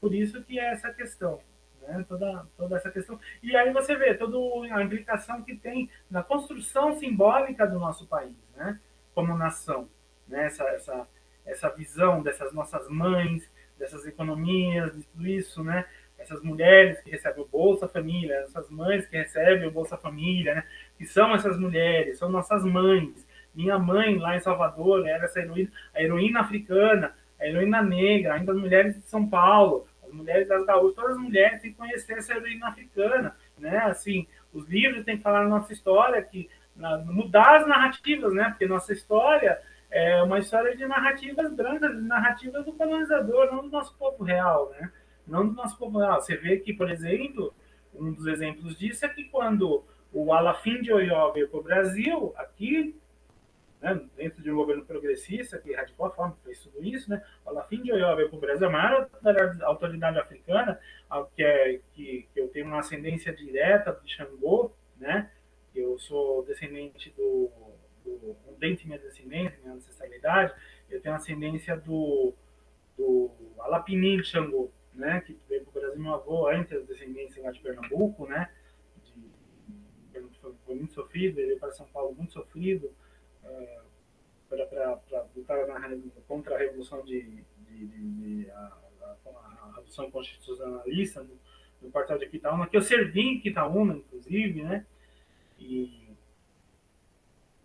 [0.00, 1.40] Por isso que é essa questão,
[1.86, 2.04] né?
[2.08, 3.18] Toda, toda essa questão.
[3.42, 4.36] E aí você vê toda
[4.74, 8.78] a implicação que tem na construção simbólica do nosso país, né?
[9.14, 9.88] Como nação,
[10.26, 10.46] né?
[10.46, 11.08] Essa, essa,
[11.46, 15.84] essa visão dessas nossas mães, dessas economias, de tudo isso, né?
[16.18, 20.64] Essas mulheres que recebem o Bolsa Família, essas mães que recebem o Bolsa Família, né?
[20.96, 23.26] Que são essas mulheres, são nossas mães.
[23.54, 28.52] Minha mãe lá em Salvador era essa heroína, a heroína africana, a heroína negra, ainda
[28.52, 32.34] as mulheres de São Paulo, mulheres das gaúchas, todas as mulheres têm que conhecer essa
[32.34, 33.78] heroína africana, né?
[33.78, 38.48] Assim, os livros têm que falar a nossa história, que na, mudar as narrativas, né?
[38.50, 39.60] Porque nossa história
[39.90, 44.90] é uma história de narrativas brancas, narrativas do colonizador, não do nosso povo real, né?
[45.26, 46.20] Não do nosso povo real.
[46.20, 47.54] Você vê que, por exemplo,
[47.94, 52.34] um dos exemplos disso é que quando o Alafim de Oió veio para o Brasil,
[52.36, 52.94] aqui,
[53.84, 57.22] né, dentro de um governo progressista, que radicou a forma, fez tudo isso, né?
[57.44, 59.10] O Alafim de Oió veio para o Brasil, a maior
[59.62, 60.80] autoridade africana,
[61.36, 65.30] que, é, que, que eu tenho uma ascendência direta de Xangô, né?
[65.74, 67.50] Eu sou descendente do
[68.04, 70.54] do, um dente minha descendência, minha ancestralidade,
[70.90, 72.34] eu tenho ascendência do,
[72.96, 77.50] do Alapinil Xangô, né, que veio para o Brasil, meu avô, antes da descendência lá
[77.50, 78.50] de Pernambuco, né,
[79.04, 80.22] de,
[80.64, 82.92] foi muito sofrido, ele veio para São Paulo muito sofrido,
[83.44, 83.84] uh,
[84.48, 91.22] para lutar na, contra a Revolução de, de, de, de a, a, a, Revolução Constitucionalista
[91.22, 91.38] no,
[91.82, 94.86] no quartel de Quitaúna, que eu servi em Quitaúna, inclusive, né,
[95.58, 96.04] e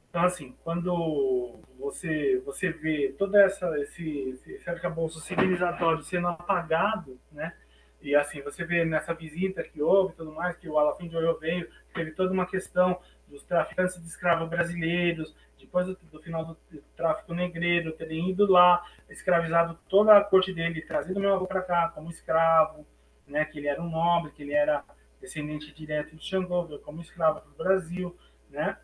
[0.10, 7.54] então, assim, quando você, você vê todo essa, esse, esse arcabouço civilizatório sendo apagado, né?
[8.02, 11.38] E assim, você vê nessa visita que houve tudo mais, que o Alafim de Oyo
[11.38, 16.58] veio, teve toda uma questão dos traficantes de escravos brasileiros, depois do, do final do,
[16.96, 21.90] tráfico negreiro, terem ido lá, escravizado toda a corte dele, trazido meu avô para cá
[21.90, 22.86] como escravo,
[23.28, 23.46] né?
[23.46, 24.84] Que ele era um nobre, que ele era
[25.22, 28.18] descendente direto de Xangô, como escravo para o Brasil,
[28.50, 28.78] né?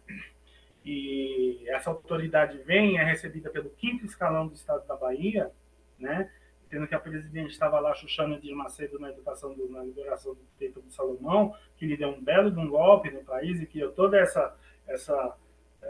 [0.86, 5.52] e essa autoridade vem, é recebida pelo quinto escalão do Estado da Bahia,
[5.98, 6.30] né?
[6.70, 10.46] Tendo que a presidente estava lá chuchando de Macedo na educação, do, na liberação do
[10.60, 13.92] tempo de Salomão, que lhe deu um belo de um golpe no país e criou
[13.94, 14.56] toda essa,
[14.88, 15.36] essa,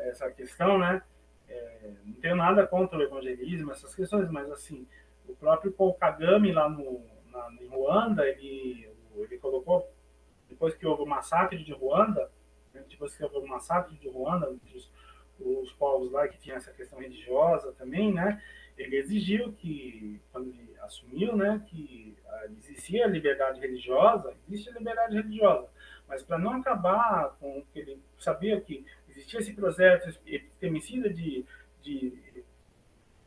[0.10, 1.02] essa questão, né?
[1.48, 4.88] É, não tenho nada contra o evangelismo, essas questões, mas assim,
[5.28, 9.91] o próprio Paul Kagame lá no, na, em Ruanda, ele, ele colocou,
[10.50, 12.32] depois que houve o massacre de Ruanda,
[12.89, 14.91] depois que houve o massacre de Ruanda, os,
[15.39, 18.41] os povos lá que tinham essa questão religiosa também, né?
[18.78, 25.70] Ele exigiu que, quando ele assumiu, né, que ah, existia liberdade religiosa, existe liberdade religiosa,
[26.08, 28.86] mas para não acabar com que ele sabia que
[29.16, 31.45] existia esse processo epistemicida de,
[31.82, 32.43] de,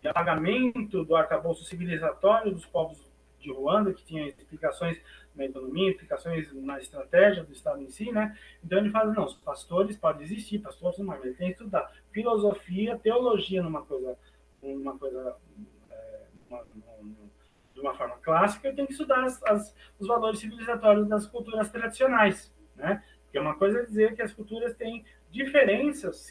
[0.02, 3.08] de apagamento do arcabouço civilizatório dos povos
[3.40, 5.00] de Ruanda, que tinha explicações
[5.34, 8.36] na economia, implicações na estratégia do Estado em si, né?
[8.62, 11.92] Então ele fala, não, os pastores podem existir, pastores não, mas ele tem que estudar
[12.10, 14.18] filosofia, teologia numa coisa,
[14.60, 15.36] uma coisa,
[15.90, 16.62] é, uma,
[17.00, 17.14] uma,
[17.72, 21.70] de uma forma clássica, e tem que estudar as, as, os valores civilizatórios das culturas
[21.70, 23.02] tradicionais, né?
[23.30, 26.28] Que é uma coisa dizer que as culturas têm diferenças,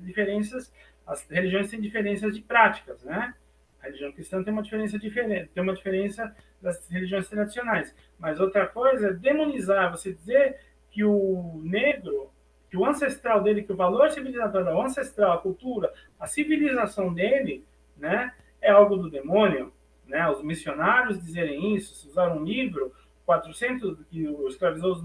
[0.00, 0.72] diferenças,
[1.06, 3.34] as religiões têm diferenças de práticas, né?
[3.80, 7.94] A religião cristã tem uma diferença diferente, tem uma diferença das religiões tradicionais.
[8.18, 10.58] Mas outra coisa é demonizar, você dizer
[10.90, 12.30] que o negro,
[12.68, 17.64] que o ancestral dele, que o valor civilizatório, o ancestral, a cultura, a civilização dele,
[17.96, 19.72] né, é algo do demônio,
[20.06, 20.28] né?
[20.30, 22.92] Os missionários dizerem isso, usaram um livro
[23.24, 25.02] 400 que escravizou os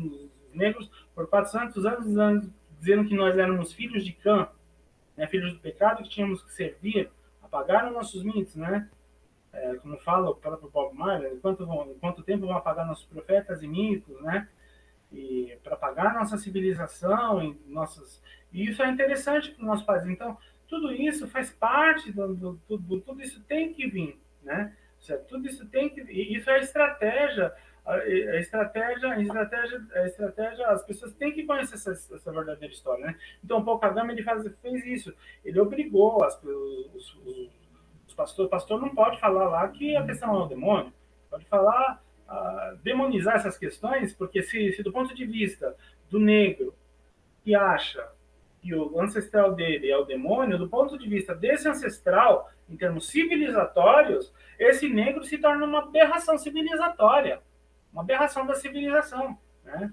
[0.53, 2.49] negros por 400 anos, anos
[2.81, 4.49] dizendo que nós éramos filhos de Cã,
[5.15, 7.09] né, filhos do pecado que tínhamos que servir,
[7.41, 8.89] apagaram nossos mitos, né?
[9.53, 11.65] é, como fala o próprio Bob Marley, quanto,
[11.99, 14.47] quanto tempo vão apagar nossos profetas e mitos, né?
[15.11, 18.21] E para apagar nossa civilização e nossas
[18.53, 20.05] e isso é interessante para o nosso país.
[20.05, 24.75] Então tudo isso faz parte do, do, do, tudo isso tem que vir, né?
[25.27, 27.53] Tudo isso tem que isso é estratégia
[27.85, 27.97] a,
[28.39, 33.15] estratégia, a estratégia, a estratégia, as pessoas têm que conhecer essa, essa verdadeira história, né?
[33.43, 35.13] Então, o Paul Kagame ele faz, fez isso,
[35.43, 37.15] ele obrigou as, os,
[38.07, 40.93] os, pastor, o pastor não pode falar lá que a questão é o demônio,
[41.29, 42.03] pode falar,
[42.83, 45.75] demonizar essas questões, porque se, se do ponto de vista
[46.09, 46.73] do negro
[47.43, 48.07] que acha
[48.61, 53.07] que o ancestral dele é o demônio, do ponto de vista desse ancestral, em termos
[53.09, 57.41] civilizatórios, esse negro se torna uma aberração civilizatória,
[57.91, 59.91] uma aberração da civilização, né?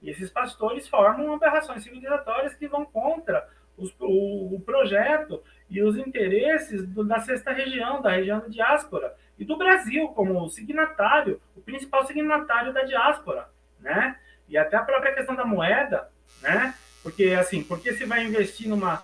[0.00, 5.96] E esses pastores formam aberrações civilizatórias que vão contra os, o, o, projeto e os
[5.96, 11.60] interesses do, da sexta região, da região da diáspora, e do Brasil como signatário, o
[11.60, 13.48] principal signatário da diáspora,
[13.80, 14.16] né?
[14.48, 16.10] E até a própria questão da moeda,
[16.42, 16.74] né?
[17.02, 19.02] Porque, assim, por que se vai investir numa,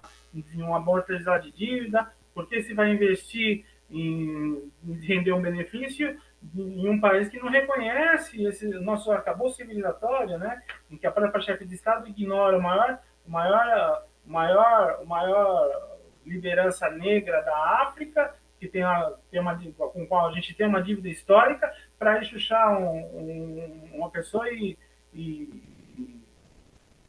[0.55, 2.13] uma amortizar de dívida?
[2.35, 6.19] Por que se vai investir em, em render um benefício
[6.55, 10.63] em um país que não reconhece esse nosso arcabouço civilizatório, né?
[10.91, 15.07] Em que a própria chefe de Estado ignora o maior, o maior, o maior, o
[15.07, 20.67] maior liderança negra da África, que tem, uma, tem uma, com qual a gente tem
[20.67, 24.77] uma dívida histórica, para enxuxar um, um, uma pessoa e,
[25.13, 25.63] e,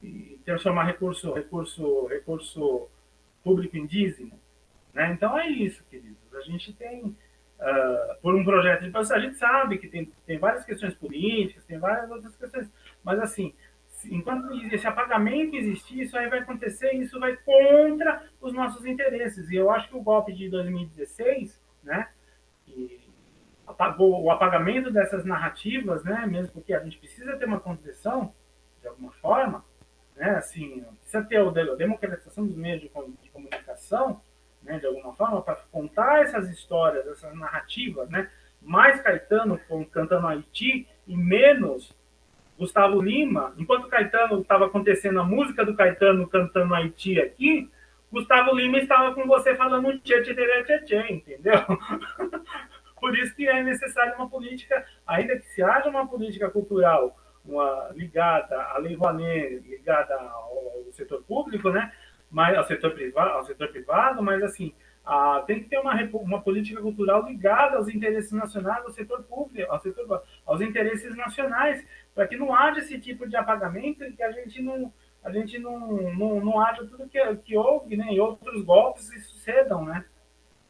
[0.01, 2.89] e, transformar recurso, recurso, recurso
[3.43, 4.39] público dízimo.
[4.93, 5.11] Né?
[5.11, 6.33] Então é isso, queridos.
[6.33, 7.15] A gente tem
[7.60, 11.78] uh, por um projeto de a gente sabe que tem, tem várias questões políticas, tem
[11.78, 12.70] várias outras questões,
[13.03, 13.53] mas assim,
[14.10, 19.49] enquanto esse apagamento existir, isso aí vai acontecer e isso vai contra os nossos interesses.
[19.49, 22.10] E eu acho que o golpe de 2016, né,
[23.66, 28.34] apagou, o apagamento dessas narrativas, né, mesmo porque a gente precisa ter uma condição,
[28.82, 29.66] de alguma forma,
[30.16, 32.89] né, assim, precisa ter a democratização dos meios de
[33.32, 34.22] comunicação,
[34.66, 38.30] né, de alguma forma, para contar essas histórias, essas narrativas, né?
[38.61, 39.59] Mais Caetano
[39.91, 41.93] cantando Haiti e menos
[42.57, 43.53] Gustavo Lima.
[43.57, 47.70] Enquanto Caetano estava acontecendo a música do Caetano cantando Haiti aqui,
[48.11, 51.59] Gustavo Lima estava com você falando tchê, tchê, tchê, tchê, tchê entendeu?
[52.99, 57.16] Por isso que é necessária uma política, ainda que se haja uma política cultural
[57.47, 61.91] uma, ligada à Lei Rouanet, ligada ao setor público, né?
[62.57, 64.73] Ao, setor privado, ao setor privado, mas assim,
[65.05, 69.71] ah, tem que ter uma, uma política cultural ligada aos interesses nacionais, ao setor público,
[69.71, 74.23] ao setor, aos interesses nacionais, para que não haja esse tipo de apagamento e que
[74.23, 74.91] a gente não,
[75.23, 75.79] a gente não,
[76.13, 80.05] não, não haja tudo que, que houve, né, outros golpes se sucedam, né?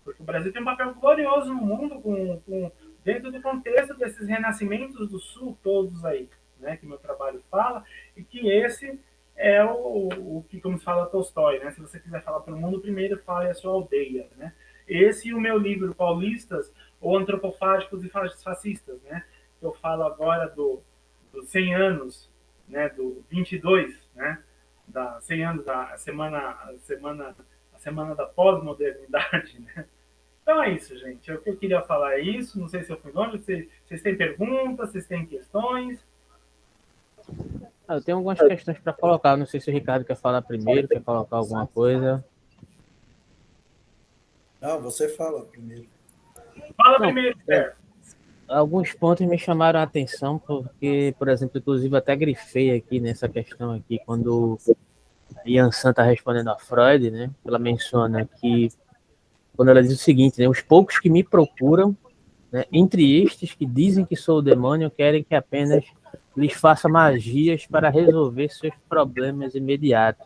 [0.03, 2.71] Porque o Brasil tem um papel glorioso no mundo, com, com,
[3.03, 7.83] dentro do contexto desses renascimentos do Sul todos aí, né, que meu trabalho fala,
[8.15, 8.99] e que esse
[9.35, 11.71] é o, o que, como se fala Tolstói, né?
[11.71, 14.53] Se você quiser falar para o mundo, primeiro fale a sua aldeia, né?
[14.87, 16.71] Esse e o meu livro, Paulistas,
[17.01, 19.25] ou Antropofágicos e Fascistas, né?
[19.61, 20.81] Eu falo agora do,
[21.33, 22.31] dos 100 anos,
[22.67, 22.89] né?
[22.89, 24.41] Do 22, né?
[24.87, 27.35] Da 100 anos da semana, a semana,
[27.73, 29.85] a semana da pós-modernidade, né?
[30.41, 31.35] Então é isso, gente.
[31.39, 32.59] Que eu queria falar é isso.
[32.59, 33.39] Não sei se eu fui longe.
[33.39, 34.91] Vocês, vocês têm perguntas?
[34.91, 36.05] Vocês têm questões?
[37.87, 39.37] Ah, eu tenho algumas questões para colocar.
[39.37, 42.23] Não sei se o Ricardo quer falar primeiro, quer colocar alguma coisa.
[44.61, 45.87] Não, você fala primeiro.
[46.75, 47.73] Fala Não, primeiro, é,
[48.47, 53.71] Alguns pontos me chamaram a atenção, porque, por exemplo, inclusive até grifei aqui nessa questão
[53.71, 54.59] aqui, quando
[55.45, 57.31] Ian San está respondendo a Freud, né?
[57.43, 58.69] Ela menciona que,
[59.55, 60.47] quando ela diz o seguinte, né?
[60.47, 61.97] Os poucos que me procuram,
[62.51, 65.83] né, entre estes que dizem que sou o demônio, querem que apenas
[66.35, 70.25] lhes faça magias para resolver seus problemas imediatos.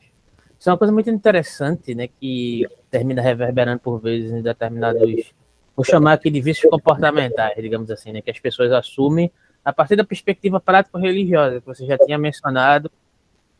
[0.59, 5.33] Isso é uma coisa muito interessante, né, que termina reverberando por vezes em determinados,
[5.73, 9.31] vou chamar aqui de vícios comportamentais, digamos assim, né, que as pessoas assumem
[9.63, 12.91] a partir da perspectiva prático-religiosa, que você já tinha mencionado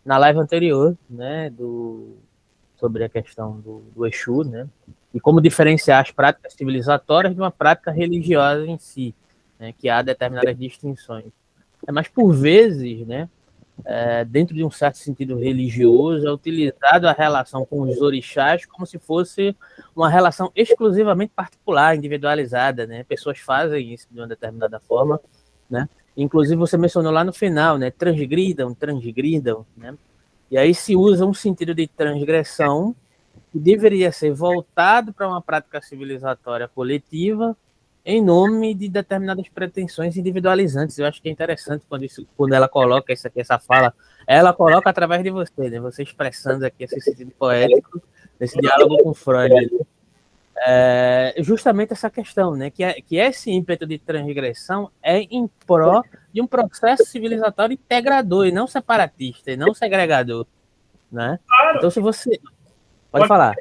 [0.04, 2.18] na live anterior, né, do,
[2.76, 4.68] sobre a questão do, do Exu, né,
[5.14, 9.16] e como diferenciar as práticas civilizatórias de uma prática religiosa em si,
[9.58, 11.32] né, que há determinadas distinções.
[11.90, 13.28] É, mas por vezes, né,
[13.84, 18.86] é, dentro de um certo sentido religioso, é utilizado a relação com os orixás como
[18.86, 19.56] se fosse
[19.96, 23.04] uma relação exclusivamente particular, individualizada, né?
[23.04, 25.20] Pessoas fazem isso de uma determinada forma,
[25.68, 25.90] né?
[26.16, 27.90] Inclusive você mencionou lá no final, né?
[27.90, 29.98] Transgridam, transgridam, né?
[30.52, 32.96] E aí se usa um sentido de transgressão
[33.52, 37.58] que deveria ser voltado para uma prática civilizatória coletiva,
[38.06, 40.98] em nome de determinadas pretensões individualizantes.
[40.98, 43.94] Eu acho que é interessante quando, isso, quando ela coloca aqui, essa fala,
[44.26, 45.80] ela coloca através de você, né?
[45.80, 48.02] Você expressando aqui esse sentido poético,
[48.40, 49.70] nesse diálogo com Freud.
[50.66, 52.70] É, justamente essa questão, né?
[52.70, 58.46] Que, é, que esse ímpeto de transgressão é em pró de um processo civilizatório integrador
[58.46, 60.46] e não separatista, e não segregador.
[61.12, 61.40] Né?
[61.48, 61.78] Claro.
[61.78, 62.30] Então, se você.
[62.30, 62.42] Pode,
[63.12, 63.56] Pode falar.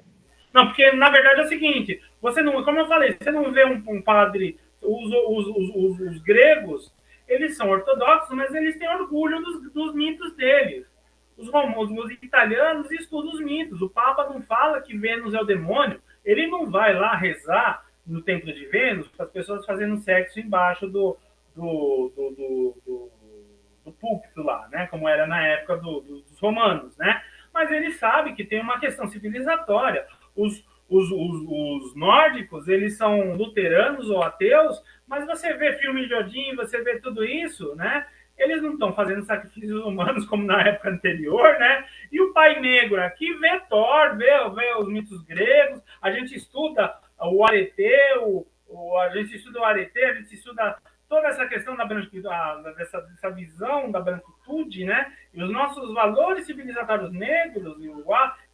[0.58, 3.64] Não, porque na verdade é o seguinte: você não, como eu falei, você não vê
[3.64, 4.58] um, um padre.
[4.82, 6.92] Os, os, os, os, gregos,
[7.28, 10.84] eles são ortodoxos, mas eles têm orgulho dos, dos mitos deles.
[11.36, 13.80] Os romanos, os italianos estudam os mitos.
[13.80, 16.00] O Papa não fala que Vênus é o demônio.
[16.24, 20.88] Ele não vai lá rezar no templo de Vênus para as pessoas fazendo sexo embaixo
[20.88, 21.16] do,
[21.54, 23.10] do, do, do, do,
[23.84, 24.88] do púlpito lá, né?
[24.88, 27.22] Como era na época do, dos romanos, né?
[27.52, 30.06] Mas ele sabe que tem uma questão civilizatória.
[30.38, 36.14] Os, os, os, os, nórdicos, eles são luteranos ou ateus, mas você vê filme de
[36.14, 38.06] Odin, você vê tudo isso, né?
[38.38, 41.84] Eles não estão fazendo sacrifícios humanos como na época anterior, né?
[42.12, 46.94] E o Pai Negro aqui vê Thor, vê, vê os mitos gregos, a gente estuda
[47.20, 47.82] o arete,
[48.20, 48.46] o,
[48.98, 50.78] a gente estuda o arete, a gente estuda
[51.08, 52.28] toda essa questão da branquitude,
[52.76, 55.12] dessa, dessa visão da branquitude, né?
[55.32, 57.88] E os nossos valores civilizatórios negros e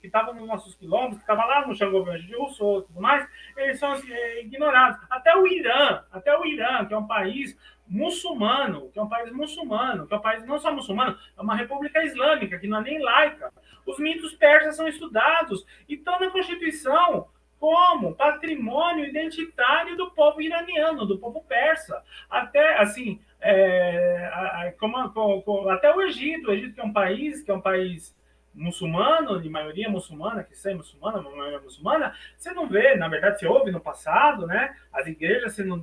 [0.00, 3.28] que estavam nos nossos quilombos, que estavam lá no Xangô de Rousseau e tudo mais,
[3.56, 5.00] eles são assim, ignorados.
[5.10, 9.32] Até o Irã, até o Irã, que é um país muçulmano, que é um país
[9.32, 12.82] muçulmano, que é um país não só muçulmano, é uma república islâmica, que não é
[12.82, 13.52] nem laica.
[13.84, 17.28] Os mitos persas são estudados e estão na Constituição
[17.64, 22.04] como patrimônio identitário do povo iraniano, do povo persa.
[22.28, 27.50] Até, assim, é, como, como, até o Egito, o Egito que é um país, que
[27.50, 28.14] é um país
[28.52, 33.46] muçulmano, de maioria muçulmana, que é muçulmana, maioria muçulmana, você não vê, na verdade, você
[33.46, 34.76] ouve no passado, né?
[34.92, 35.80] As igrejas, você não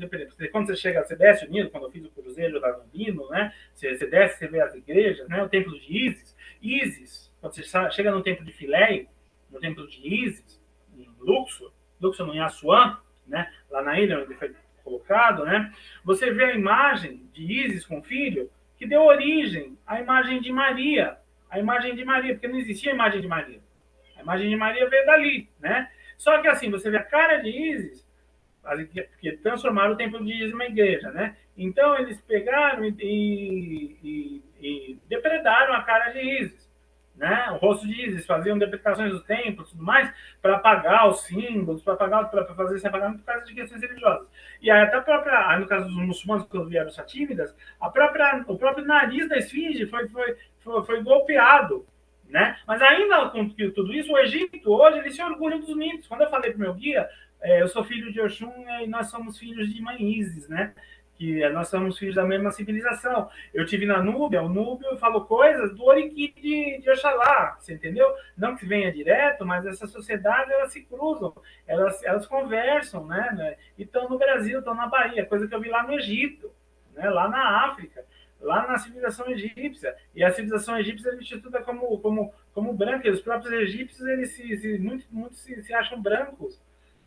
[0.51, 3.51] quando você chega, você desce unido, quando eu fiz o cruzeiro da Nubino, né?
[3.73, 5.41] Você, você desce, você vê as igrejas, né?
[5.41, 9.07] O templo de Isis, Isis, quando você chega no templo de Filé,
[9.49, 10.60] no templo de Isis,
[11.21, 12.97] Luxor, Luxor no Yassuan,
[13.27, 13.51] né?
[13.69, 14.53] Lá na ilha onde foi
[14.83, 15.71] colocado, né?
[16.03, 21.17] Você vê a imagem de Isis com filho, que deu origem à imagem de Maria,
[21.49, 23.59] a imagem de Maria, porque não existia a imagem de Maria.
[24.17, 25.89] A imagem de Maria veio dali, né?
[26.17, 28.07] Só que assim, você vê a cara de Isis,
[28.61, 31.35] porque transformaram o templo de Isis numa igreja, né?
[31.57, 36.70] Então eles pegaram e, e, e depredaram a cara de Isis,
[37.21, 37.51] né?
[37.51, 40.11] O rosto de Isis, faziam depredações do templo, tudo mais,
[40.41, 44.27] para apagar os símbolos, para apagar, para fazer esse apagamento por causa de questões religiosas.
[44.59, 48.57] E aí até a própria, no caso dos muçulmanos que vieram satímidas, a própria, o
[48.57, 51.85] próprio nariz da esfinge foi, foi, foi, foi golpeado.
[52.27, 52.57] Né?
[52.65, 56.07] Mas ainda com tudo isso, o Egito hoje ele se orgulha dos mitos.
[56.07, 57.07] Quando eu falei para meu guia,
[57.39, 58.51] é, eu sou filho de Oxum
[58.81, 60.73] e nós somos filhos de mãe Isis, né?
[61.21, 63.29] Que nós somos filhos da mesma civilização.
[63.53, 68.11] Eu tive na Núbia, o Núbio falou coisas do Oriki de, de Oxalá, você entendeu?
[68.35, 71.31] Não que venha direto, mas essas sociedades elas se cruzam,
[71.67, 73.55] elas, elas conversam, né?
[73.77, 76.51] E estão no Brasil, estão na Bahia, coisa que eu vi lá no Egito,
[76.95, 77.07] né?
[77.07, 78.03] lá na África
[78.39, 79.95] lá na civilização egípcia.
[80.15, 83.07] E a civilização egípcia é estuda como, como, como branca.
[83.07, 86.59] E os próprios egípcios, eles se, se muito, muito se, se, acham brancos.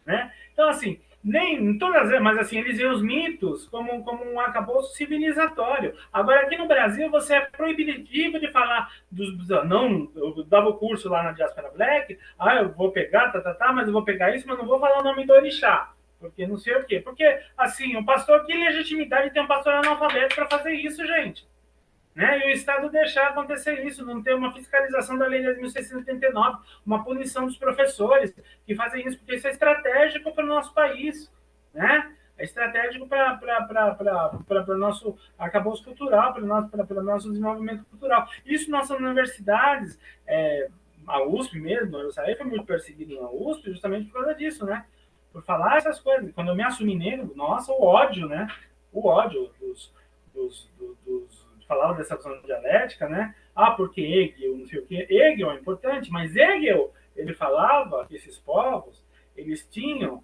[0.07, 0.33] Né?
[0.53, 4.95] Então, assim, nem todas as mas assim, eles veem os mitos como, como um acabouço
[4.95, 5.95] civilizatório.
[6.13, 9.49] Agora, aqui no Brasil, você é proibitivo de falar dos.
[9.67, 13.55] Não, eu dava o curso lá na Diaspora Black, ah, eu vou pegar, tá, tá,
[13.55, 15.95] tá, mas eu vou pegar isso, mas não vou falar o nome do Orixá
[16.25, 17.01] porque não sei o quê.
[17.01, 21.47] Porque, assim, o pastor, que legitimidade tem um pastor analfabeto para fazer isso, gente?
[22.15, 22.41] Né?
[22.41, 27.03] E o Estado deixar acontecer isso, não ter uma fiscalização da lei de 1689, uma
[27.03, 28.33] punição dos professores
[28.65, 31.33] que fazem isso, porque isso é estratégico para o nosso país,
[31.73, 32.15] né?
[32.37, 33.39] É estratégico para
[34.69, 38.29] o nosso arcabouço cultural, para o nosso, nosso desenvolvimento cultural.
[38.45, 40.69] Isso nossas universidades, é,
[41.07, 44.85] a USP mesmo, eu saí foi muito perseguido na USP justamente por causa disso, né?
[45.35, 46.33] por falar essas coisas.
[46.33, 48.47] Quando eu me assumi negro, nossa, o ódio, né?
[48.93, 49.93] O ódio dos,
[50.33, 50.71] dos,
[51.05, 53.35] dos falava dessa visão dialética, né?
[53.55, 55.07] Ah, porque Hegel, não sei o quê.
[55.09, 59.05] Hegel é importante, mas Hegel, ele falava que esses povos,
[59.37, 60.23] eles tinham,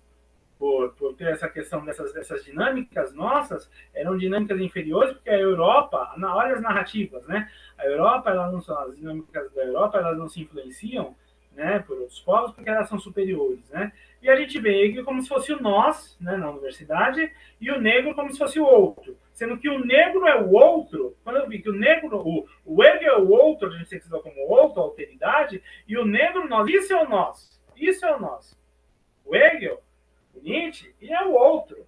[0.59, 6.13] por, por ter essa questão dessas, dessas dinâmicas nossas, eram dinâmicas inferiores, porque a Europa,
[6.17, 7.51] na, olha as narrativas, né?
[7.79, 11.17] A Europa, ela não as dinâmicas da Europa, elas não se influenciam,
[11.53, 13.93] né, por outros povos, porque elas são superiores, né?
[14.23, 17.81] E a gente vê Hegel como se fosse o nós, né, na universidade, e o
[17.81, 19.17] negro como se fosse o outro.
[19.41, 22.85] Sendo que o negro é o outro, quando eu vi que o negro, o, o
[22.85, 25.97] Hegel é o outro, a gente tem que se ver como outro, a alteridade, e
[25.97, 27.59] o negro, nós, isso é o nós.
[27.75, 28.55] Isso é o nós.
[29.25, 29.83] O Hegel,
[30.35, 31.87] o Nietzsche, e é o outro.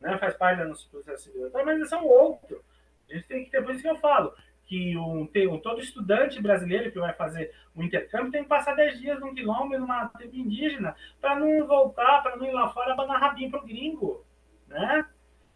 [0.00, 2.62] Né, faz parte da nossa processo civilizatório, mas eles são o outro.
[3.10, 4.32] A gente tem que ter, por isso que eu falo,
[4.62, 9.00] que um, um, todo estudante brasileiro que vai fazer um intercâmbio tem que passar 10
[9.00, 13.20] dias num quilômetro, numa tribo indígena, para não voltar, para não ir lá fora abanar
[13.20, 14.24] rabinho pro gringo,
[14.68, 15.04] né?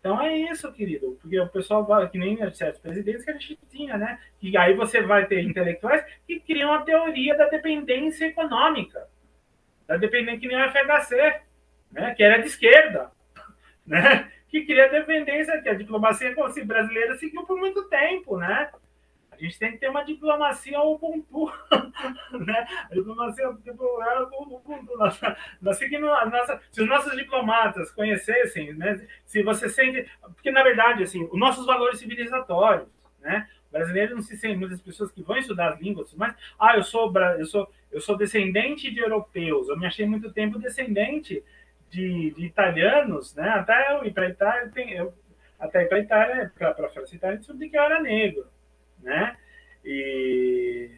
[0.07, 3.99] Então é isso, querido, porque o pessoal que nem certos presidentes que a gente tinha,
[3.99, 4.21] né?
[4.41, 9.09] E aí você vai ter intelectuais que criam a teoria da dependência econômica,
[9.85, 11.41] da dependência que nem o FHC,
[11.91, 12.15] né?
[12.15, 13.11] Que era de esquerda,
[13.85, 14.31] né?
[14.49, 16.33] Que cria dependência que a diplomacia
[16.65, 18.71] brasileira seguiu por muito tempo, né?
[19.39, 21.53] A gente tem que ter uma diplomacia Ubuntu,
[22.45, 22.67] né?
[22.91, 24.97] A diplomacia tipo, é Ubuntu.
[24.97, 29.07] Nossa, nossa, se os nossos diplomatas conhecessem, né?
[29.25, 32.89] Se você sente, porque na verdade assim, os nossos valores civilizatórios,
[33.21, 33.49] né?
[33.71, 37.13] Brasileiros não se sentem muitas pessoas que vão estudar as línguas, mas ah, eu sou
[37.39, 39.69] eu sou eu sou descendente de europeus.
[39.69, 41.45] Eu me achei muito tempo descendente
[41.91, 43.49] de, de italianos, né?
[43.51, 45.15] Até eu ir para Itália, tem, eu,
[45.59, 48.47] até para Itália, para a França Itália, descobri que eu era negro
[49.03, 49.37] né?
[49.85, 50.91] E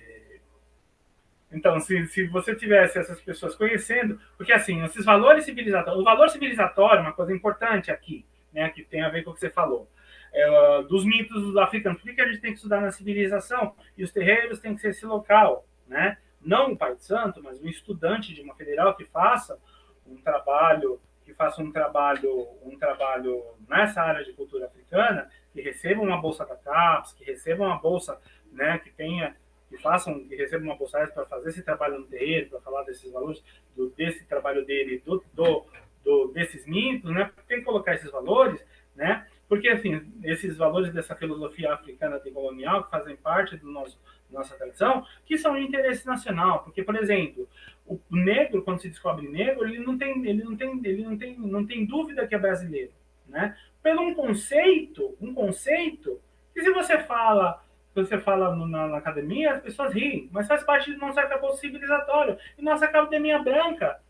[1.50, 6.28] então, se, se você tivesse essas pessoas conhecendo, porque assim, esses valores civilizatórios, o valor
[6.28, 9.88] civilizatório, uma coisa importante aqui, né, que tem a ver com o que você falou.
[10.32, 12.00] é, dos mitos africanos.
[12.00, 13.74] Por que, a gente tem que estudar na civilização?
[13.96, 16.18] E os terreiros têm que ser esse local, né?
[16.40, 19.58] Não um pai de santo, mas um estudante de uma federal que faça
[20.06, 26.00] um trabalho, que faça um trabalho, um trabalho nessa área de cultura africana, que receba
[26.00, 28.18] uma bolsa da CAPES, que receba uma bolsa,
[28.50, 29.36] né, que tenha
[29.68, 33.12] que façam, que recebam uma bolsa para fazer esse trabalho no terreiro, para falar desses
[33.12, 33.44] valores,
[33.76, 35.66] do, desse trabalho dele, do, do,
[36.02, 37.30] do, desses mitos, né?
[37.46, 38.64] Tem que colocar esses valores,
[38.96, 39.26] né?
[39.46, 44.00] Porque, assim, esses valores dessa filosofia africana colonial que fazem parte do nosso
[44.30, 47.48] nossa tradição, que são de interesse nacional, porque, por exemplo,
[47.86, 51.38] o negro, quando se descobre negro, ele não tem, ele não tem, ele não tem,
[51.38, 52.92] não tem dúvida que é brasileiro,
[53.26, 53.56] né?
[53.82, 56.20] Pelo um conceito, um conceito
[56.52, 57.62] que se você fala
[57.94, 62.38] você fala na, na, academia, as pessoas riem, mas faz parte do nosso arcabouço civilizatório.
[62.56, 64.00] E nossa academia branca,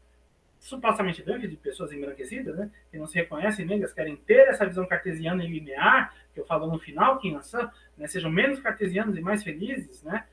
[0.59, 4.87] supostamente branca, de pessoas embranquecidas, né, que não se reconhecem negras, querem ter essa visão
[4.87, 9.43] cartesiana e linear, que eu falo no final, que né, sejam menos cartesianos e mais
[9.43, 10.25] felizes, né,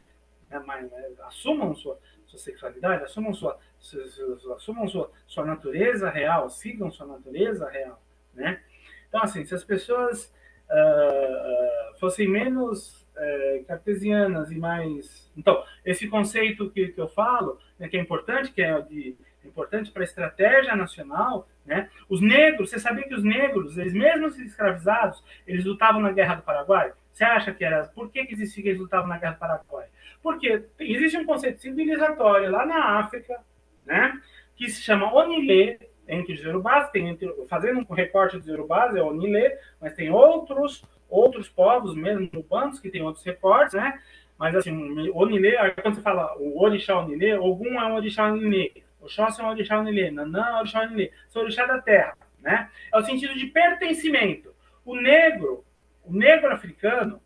[0.49, 6.47] né mais, né, assumam sua, sua sexualidade, assumam, sua, sua, assumam sua, sua natureza real,
[6.51, 7.99] sigam sua natureza real.
[8.35, 8.61] Né?
[9.09, 10.31] Então, assim, se as pessoas
[10.69, 15.31] uh, uh, fossem menos é, cartesianas e mais.
[15.37, 19.17] Então, esse conceito que, que eu falo, né, que é importante, que é de,
[19.47, 21.89] importante para a estratégia nacional, né?
[22.09, 26.43] Os negros, você sabia que os negros, eles mesmos escravizados, eles lutavam na Guerra do
[26.43, 26.91] Paraguai?
[27.11, 27.85] Você acha que era.
[27.87, 29.87] Por que, que existia que eles lutavam na Guerra do Paraguai?
[30.21, 33.39] Porque existe um conceito civilizatório lá na África,
[33.85, 34.19] né?
[34.55, 39.01] Que se chama Onilê, entre os Yorubás, tem entre, fazendo um recorte dos Yorubás, é
[39.01, 43.99] Onilê, mas tem outros outros povos, mesmo urbanos, que tem outros recortes, né?
[44.37, 48.71] Mas assim, Onilê, quando você fala o Orixá Onilê, Ogum é um Orixá Onilê,
[49.05, 52.69] Oxóssi é um Orixá Onilê, Nanã é um Orixá Onilê, são Orixá da terra, né?
[52.93, 54.53] É o sentido de pertencimento.
[54.83, 55.63] O negro,
[56.03, 57.21] o negro africano,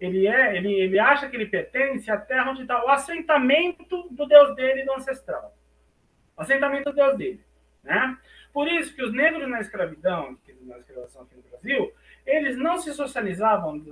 [0.00, 4.26] ele é, ele, ele acha que ele pertence à terra onde está o assentamento do
[4.26, 5.56] Deus dele, do ancestral.
[6.36, 7.44] O assentamento do Deus dele,
[7.82, 8.16] né?
[8.52, 11.92] Por isso que os negros na escravidão, na escravidão aqui no Brasil,
[12.24, 13.82] eles não se socializavam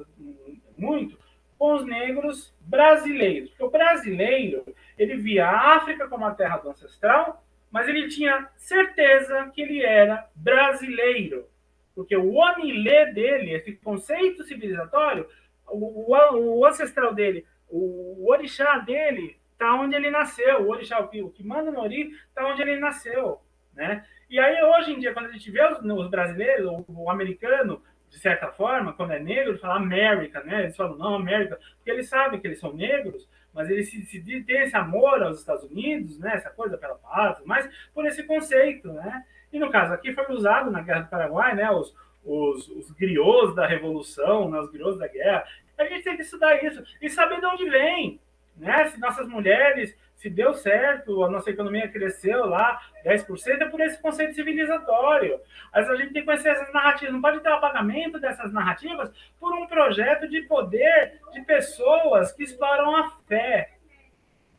[0.77, 1.19] muito
[1.63, 3.51] com os negros brasileiros.
[3.51, 4.65] Porque o brasileiro,
[4.99, 7.41] ele via a África como a terra do ancestral,
[7.71, 11.47] mas ele tinha certeza que ele era brasileiro.
[11.95, 15.29] Porque o onilê dele, esse conceito civilizatório,
[15.69, 20.63] o, o, o ancestral dele, o, o orixá dele, está onde ele nasceu.
[20.63, 23.41] O orixá, o que, o que manda no Ori, está onde ele nasceu.
[23.73, 24.05] Né?
[24.29, 27.81] E aí, hoje em dia, quando a gente vê os, os brasileiros, o, o americano,
[28.13, 30.65] de certa forma, quando é negro, fala América, né?
[30.65, 34.21] Eles falam, não, América, porque eles sabem que eles são negros, mas eles se, se
[34.21, 36.35] têm esse amor aos Estados Unidos, né?
[36.35, 39.25] Essa coisa pela paz, mas por esse conceito, né?
[39.51, 41.71] E no caso aqui foi usado na Guerra do Paraguai, né?
[41.71, 44.61] Os, os, os griots da Revolução, né?
[44.61, 45.45] os griots da guerra.
[45.79, 48.21] A gente tem que estudar isso e saber de onde vem,
[48.59, 48.89] né?
[48.89, 54.01] Se nossas mulheres se deu certo, a nossa economia cresceu lá 10%, é por esse
[54.01, 55.41] conceito civilizatório.
[55.75, 59.11] Mas a gente tem que conhecer essas narrativas, não pode ter o apagamento dessas narrativas
[59.41, 63.73] por um projeto de poder de pessoas que exploram a fé,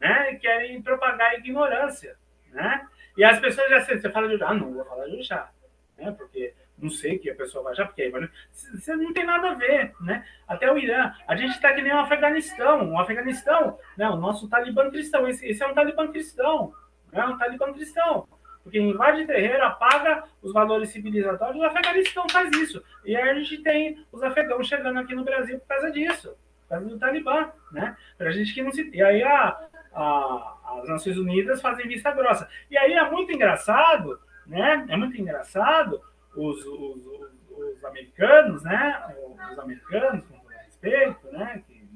[0.02, 0.34] né?
[0.34, 2.18] E querem propagar a ignorância,
[2.52, 2.86] né?
[3.16, 5.50] E as pessoas já você fala de ah, não vou falar de chá,
[5.98, 6.12] né?
[6.12, 6.54] Porque
[6.84, 8.12] não sei que a pessoa vai achar, porque
[8.52, 10.26] você não tem nada a ver, né?
[10.48, 14.10] Até o Irã, a gente está que nem o Afeganistão, o Afeganistão, né?
[14.10, 16.74] O nosso Talibã cristão, esse, esse é um Talibã cristão,
[17.12, 17.26] né?
[17.26, 18.28] Um Talibã cristão,
[18.64, 23.58] porque invade terreiro, apaga os valores civilizatórios, o Afeganistão faz isso, e aí a gente
[23.60, 27.96] tem os afegãos chegando aqui no Brasil por causa disso, por causa do Talibã, né?
[28.18, 28.90] Pra gente que não se...
[28.94, 32.48] E aí a, a, as Nações Unidas fazem vista grossa.
[32.70, 34.86] E aí é muito engraçado, né?
[34.90, 36.02] É muito engraçado
[36.36, 37.06] os, os,
[37.52, 39.16] os, americanos, né?
[39.52, 41.64] Os americanos, com todo respeito, né?
[41.68, 41.88] Que,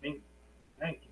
[0.00, 0.22] bem,
[0.78, 0.92] né?
[0.94, 1.08] Que,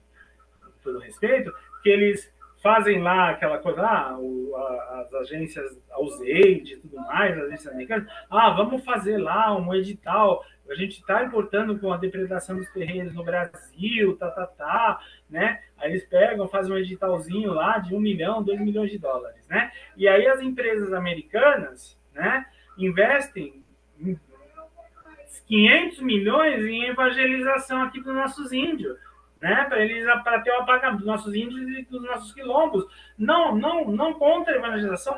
[0.62, 1.52] com todo respeito,
[1.82, 6.96] que eles fazem lá aquela coisa, ah, o, a, as agências, a USAID e tudo
[6.96, 11.92] mais, as agências americanas, ah, vamos fazer lá um edital, a gente está importando com
[11.92, 15.60] a depredação dos terrenos no Brasil, tá, tá, tá, né?
[15.78, 19.72] Aí eles pegam, fazem um editalzinho lá de um milhão, dois milhões de dólares, né?
[19.96, 22.46] E aí as empresas americanas, né?
[22.86, 23.62] Investem
[25.46, 28.96] 500 milhões em evangelização aqui dos nossos índios,
[29.40, 29.64] né?
[29.64, 32.86] Para eles para ter o apagamento dos nossos índios e dos nossos quilombos.
[33.18, 35.14] Não, não, não contra a evangelização,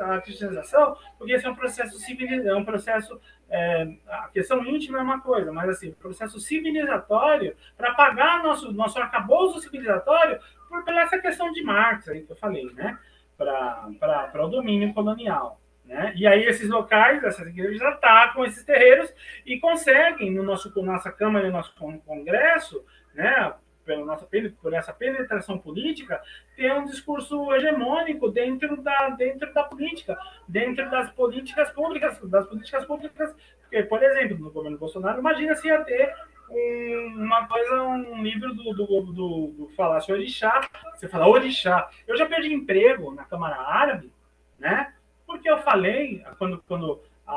[0.00, 4.98] a cristianização, porque esse é um processo civil, é um processo é, a questão íntima
[4.98, 10.94] é uma coisa, mas assim, processo civilizatório para pagar nosso nosso arcabouço civilizatório por, por
[10.94, 12.98] essa questão de Marx aí que eu falei, né?
[13.38, 15.60] Para o domínio colonial.
[15.86, 16.12] Né?
[16.16, 19.12] E aí esses locais, essas igrejas atacam esses terreiros
[19.44, 21.72] e conseguem, no nosso nossa Câmara e no nosso
[22.04, 22.84] Congresso,
[23.14, 24.28] né, pela nossa,
[24.60, 26.20] por essa penetração política,
[26.56, 30.18] ter um discurso hegemônico dentro da, dentro da política,
[30.48, 33.34] dentro das políticas públicas, das políticas públicas.
[33.62, 36.12] Porque, por exemplo, no governo Bolsonaro, imagina se ia ter
[36.50, 41.88] um, uma coisa, um livro do, do, do, do Falácio Orixá, você fala Orixá.
[42.08, 44.12] Eu já perdi emprego na Câmara Árabe,
[44.58, 44.92] né?
[45.26, 47.32] Porque eu falei, quando, quando a,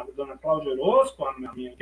[0.00, 1.74] a dona Cláudia Orozco, a minha,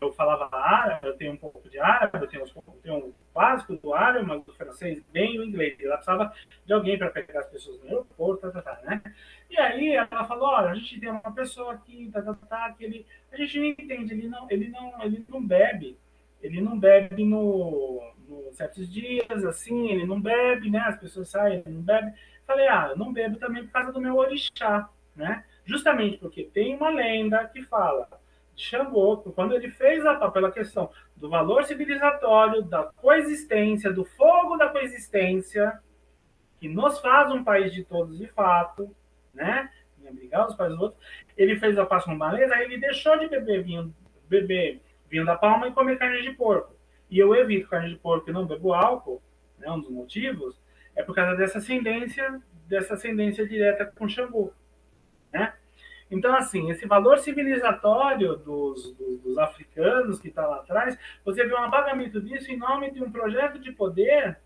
[0.00, 3.76] eu falava árabe, eu tenho um pouco de árabe, eu tenho, eu tenho um básico
[3.76, 5.78] do árabe, mas do francês bem o inglês.
[5.78, 6.32] E ela precisava
[6.64, 9.02] de alguém para pegar as pessoas no aeroporto, tá, tá, tá, né?
[9.50, 12.84] E aí ela falou, olha, a gente tem uma pessoa aqui, tá, tá, tá, que
[12.84, 15.98] ele, a gente não entende, ele não, ele não, ele não bebe,
[16.40, 20.80] ele não bebe no, no certos dias, assim, ele não bebe, né?
[20.80, 22.12] As pessoas saem, ele não bebe.
[22.48, 25.44] Falei, ah, eu não bebo também por causa do meu orixá, né?
[25.66, 28.08] Justamente porque tem uma lenda que fala
[28.54, 34.56] de Xangô, quando ele fez a, pela questão do valor civilizatório, da coexistência, do fogo
[34.56, 35.78] da coexistência,
[36.58, 38.96] que nos faz um país de todos de fato,
[39.34, 39.70] né?
[40.10, 41.04] Brigar os pais dos outros.
[41.36, 43.94] Ele fez a aí ele deixou de beber vinho,
[44.26, 46.74] beber vinho da palma e comer carne de porco.
[47.10, 49.22] E eu evito carne de porco e não bebo álcool,
[49.58, 49.70] né?
[49.70, 50.58] Um dos motivos
[50.98, 54.52] é por causa dessa ascendência, dessa ascendência direta com Xangô.
[55.32, 55.54] Né?
[56.10, 61.54] Então, assim, esse valor civilizatório dos, dos, dos africanos que está lá atrás, você vê
[61.54, 64.40] um apagamento disso em nome de um projeto de poder,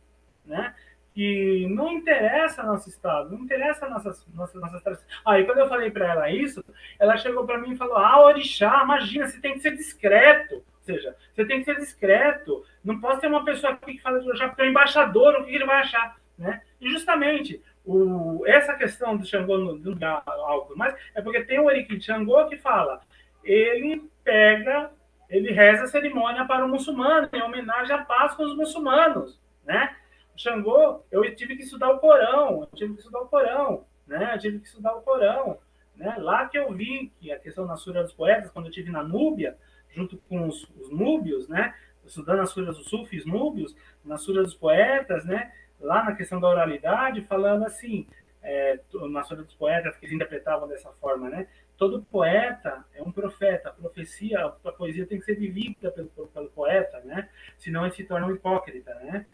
[0.45, 0.75] né?
[1.15, 5.09] que não interessa nosso estado, não interessa nossas nossas nossas tradições.
[5.27, 6.65] Aí quando eu falei para ela isso,
[6.99, 10.55] ela chegou para mim e falou: "Ah, orixá, imagina, você tem que ser discreto".
[10.55, 12.65] Ou seja, você tem que ser discreto.
[12.83, 15.45] Não posso ter uma pessoa aqui que fala de orixá porque é o embaixador, o
[15.45, 16.61] que ele vai achar, né?
[16.81, 21.71] E justamente o, essa questão do Xangô não dá algo mais, é porque tem o
[21.71, 23.01] Eriki Xangô que fala,
[23.45, 24.91] ele pega,
[25.31, 29.97] ele reza a cerimônia para o muçulmano, em homenagem à paz com os muçulmanos, né?
[30.37, 34.35] Xangô, eu tive que estudar o Corão, eu tive que estudar o Corão, né?
[34.35, 35.59] Eu tive que estudar o Corão,
[35.95, 36.17] né?
[36.19, 39.03] Lá que eu vi que a questão na Sura dos Poetas, quando eu tive na
[39.03, 39.57] Núbia,
[39.91, 41.75] junto com os, os núbios, né?
[42.05, 45.53] Estudando as suras dos sufis núbios, na Sura dos Poetas, né?
[45.83, 48.07] Lá na questão da oralidade, falando assim,
[48.43, 48.79] é,
[49.11, 51.47] na Sura dos Poetas, que eles interpretavam dessa forma, né?
[51.77, 56.49] Todo poeta é um profeta, a profecia, a poesia tem que ser vivida pelo, pelo
[56.51, 57.29] poeta, né?
[57.59, 59.27] Senão ele se torna um hipócrita, né?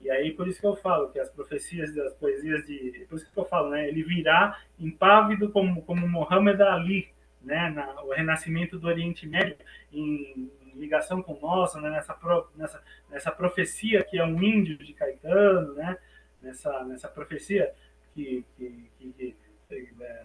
[0.00, 3.06] E aí, por isso que eu falo que as profecias das poesias de.
[3.08, 3.88] Por isso que eu falo, né?
[3.88, 7.08] Ele virá impávido como, como Muhammad Ali,
[7.40, 7.70] né?
[7.70, 9.56] Na, o renascimento do Oriente Médio,
[9.92, 11.90] em, ligação com nossa, né?
[11.90, 15.96] nessa, pro, nessa, nessa profecia que é um índio de Caetano, né?
[16.40, 17.72] nessa, nessa profecia
[18.14, 19.36] que, que, que,
[19.68, 20.22] que, é,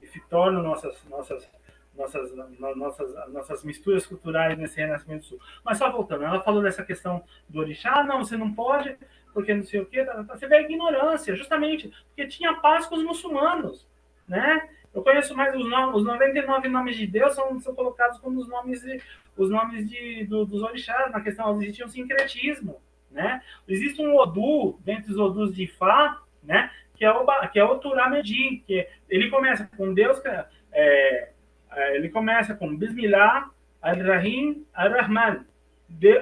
[0.00, 1.48] que se tornam nossas, nossas,
[1.94, 2.32] nossas,
[2.76, 5.40] nossas, nossas misturas culturais nesse Renascimento Sul.
[5.64, 8.96] Mas só voltando, ela falou dessa questão do orixá, ah, não, você não pode,
[9.34, 10.36] porque não sei o quê, tá, tá, tá.
[10.36, 13.86] você vê a ignorância, justamente, porque tinha paz com os muçulmanos,
[14.26, 14.68] né?
[14.94, 18.48] Eu conheço mais os nomes, os 99 nomes de Deus são, são colocados como os
[18.48, 19.00] nomes de,
[19.36, 22.80] os nomes de, do, dos orixás, na questão, existe um sincretismo,
[23.10, 23.42] né?
[23.66, 26.70] Existe um Odu, dentre os Odus de Fá, né?
[26.94, 30.46] Que é o, que é o Turamedi, que ele começa com Deus, é,
[31.72, 35.44] é, ele começa com Bismillah, Ar-Rahim, Ar-Rahman,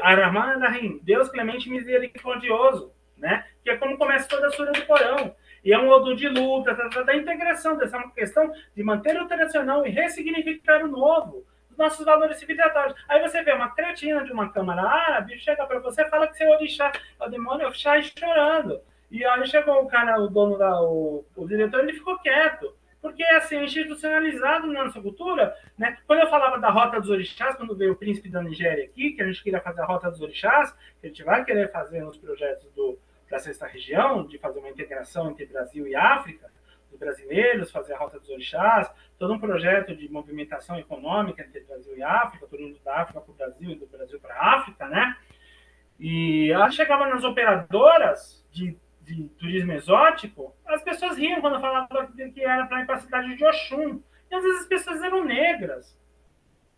[0.01, 3.45] Ar-Rahman, Ar-Rahim, Deus clemente e misericordioso, né?
[3.65, 5.35] Que é como começa toda a sura do Corão.
[5.65, 9.87] E é um modo de luta, da, da integração, dessa questão de manter o tradicional
[9.87, 12.95] e ressignificar o novo, os nossos valores civilizatórios.
[13.09, 16.45] Aí você vê uma cretina de uma câmara árabe, chega para você fala que você
[16.45, 18.81] é orixá, é o demônio, é o chá chorando.
[19.11, 23.25] E aí chegou o cara, o dono da, o, o diretor, ele ficou quieto porque
[23.25, 25.97] assim, é institucionalizado na nossa cultura, né?
[26.07, 29.23] Quando eu falava da Rota dos Orixás, quando veio o príncipe da Nigéria aqui, que
[29.23, 32.19] a gente queria fazer a Rota dos Orixás, que a gente vai querer fazer nos
[32.19, 32.99] projetos do,
[33.31, 36.51] da sexta região, de fazer uma integração entre Brasil e África,
[36.91, 41.97] dos brasileiros, fazer a Rota dos Orixás, todo um projeto de movimentação econômica entre Brasil
[41.97, 44.89] e África, todo mundo da África para o Brasil e do Brasil para a África,
[44.89, 45.17] né?
[45.99, 52.45] E ela chegava nas operadoras de, de turismo exótico, as pessoas riam quando falava que
[52.45, 54.03] era para ir para a cidade de Oxum.
[54.29, 55.97] E às vezes as pessoas eram negras,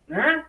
[0.07, 0.45] né?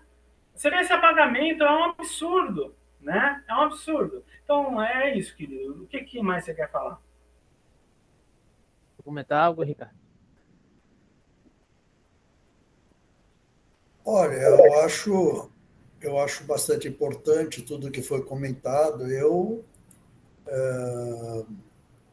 [0.55, 2.75] Você vê esse apagamento, é um absurdo
[3.05, 3.43] né?
[3.49, 4.25] É um absurdo.
[4.43, 5.85] Então é isso, querido.
[5.85, 7.01] O que, que mais você quer falar?
[8.97, 9.95] Vou comentar algo, Ricardo?
[14.05, 15.51] Olha, eu acho,
[16.01, 19.11] eu acho bastante importante tudo que foi comentado.
[19.11, 19.65] Eu
[20.47, 21.45] é,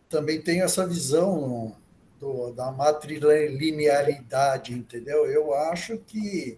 [0.07, 1.75] também tenho essa visão
[2.19, 5.25] do, da matrilinearidade, entendeu?
[5.25, 6.57] Eu acho que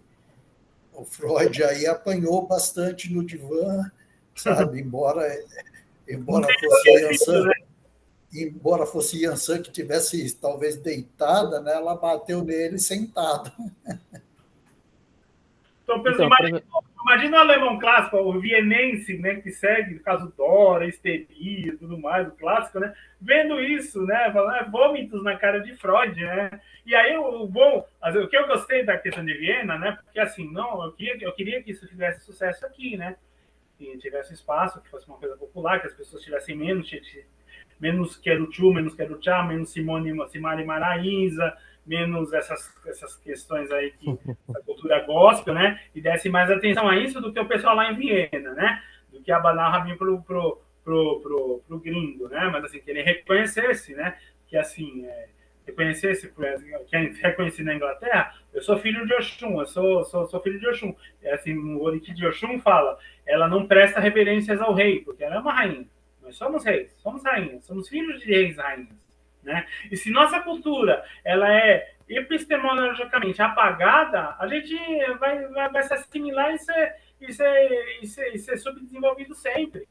[0.94, 3.92] o Freud aí apanhou bastante no divã,
[4.36, 4.82] sabe?
[4.82, 5.28] Embora,
[6.08, 7.52] embora fosse Yansan,
[8.34, 11.74] embora fosse Yansan que tivesse talvez deitada, né?
[11.74, 13.52] Ela bateu nele sentada.
[15.84, 16.64] Então, então, imagina,
[17.02, 21.98] imagina o alemão clássico, o vienense, né, que segue o caso Dora, histeria e tudo
[22.00, 22.94] mais, o clássico, né?
[23.20, 24.32] Vendo isso, né?
[24.32, 26.50] Falando, é, vômitos na cara de Freud, né?
[26.86, 29.98] E aí, o bom, o que eu gostei da questão de Viena, né?
[30.04, 33.16] Porque assim, não, eu queria, eu queria que isso tivesse sucesso aqui, né?
[33.92, 36.90] Que tivesse espaço, que fosse uma coisa popular, que as pessoas tivessem menos,
[37.80, 41.56] menos quero tchu, menos quero tchá, menos Simone, Simone Maraíza,
[41.86, 44.10] menos essas, essas questões aí que
[44.56, 45.82] a cultura gospel, né?
[45.94, 48.82] E desse mais atenção a isso do que o pessoal lá em Viena, né?
[49.12, 52.50] Do que abanar o rabinho pro, pro, pro, pro, pro gringo, né?
[52.52, 54.18] Mas assim, que ele reconhecesse, né?
[54.48, 55.28] Que assim, é,
[55.66, 60.42] reconhecesse, que é reconhecido na Inglaterra, eu sou filho de Oxum, eu sou, sou, sou
[60.42, 60.96] filho de Oxum.
[61.22, 65.36] É assim, o Oriki de Oxum fala, ela não presta reverências ao rei, porque ela
[65.36, 65.88] é uma rainha.
[66.22, 69.04] Nós somos reis, somos rainhas, somos filhos de reis rainhas.
[69.42, 69.68] Né?
[69.92, 74.76] E se nossa cultura ela é epistemologicamente apagada, a gente
[75.20, 79.88] vai, vai, vai se assimilar e ser, e, ser, e, ser, e ser subdesenvolvido sempre.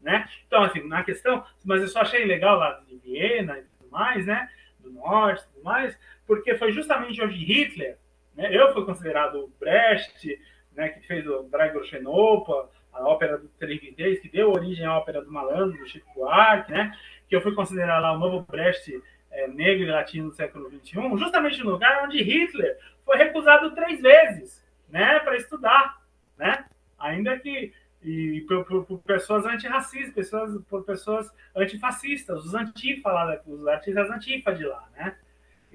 [0.00, 0.28] Né?
[0.46, 4.26] Então, assim, na questão, mas eu só achei legal lá de Viena e tudo mais,
[4.26, 4.48] né?
[4.82, 7.96] Do Norte e tudo mais, porque foi justamente onde Hitler,
[8.34, 8.54] né?
[8.54, 10.38] eu fui considerado o Brecht,
[10.74, 10.88] né?
[10.90, 15.32] que fez o Drago Xenopa, a ópera do Televidez, que deu origem à ópera do
[15.32, 16.96] Malandro, do Chico Buarque, né?
[17.28, 21.16] que eu fui considerar lá o novo Brecht é, negro e latino do século XXI,
[21.16, 26.02] justamente no lugar onde Hitler foi recusado três vezes né, para estudar.
[26.36, 26.64] Né?
[26.98, 27.72] Ainda que
[28.04, 34.10] e por, por, por, pessoas antirracistas, pessoas, por pessoas antifascistas, os antifa lá, os artistas
[34.10, 35.16] antifa de lá, né?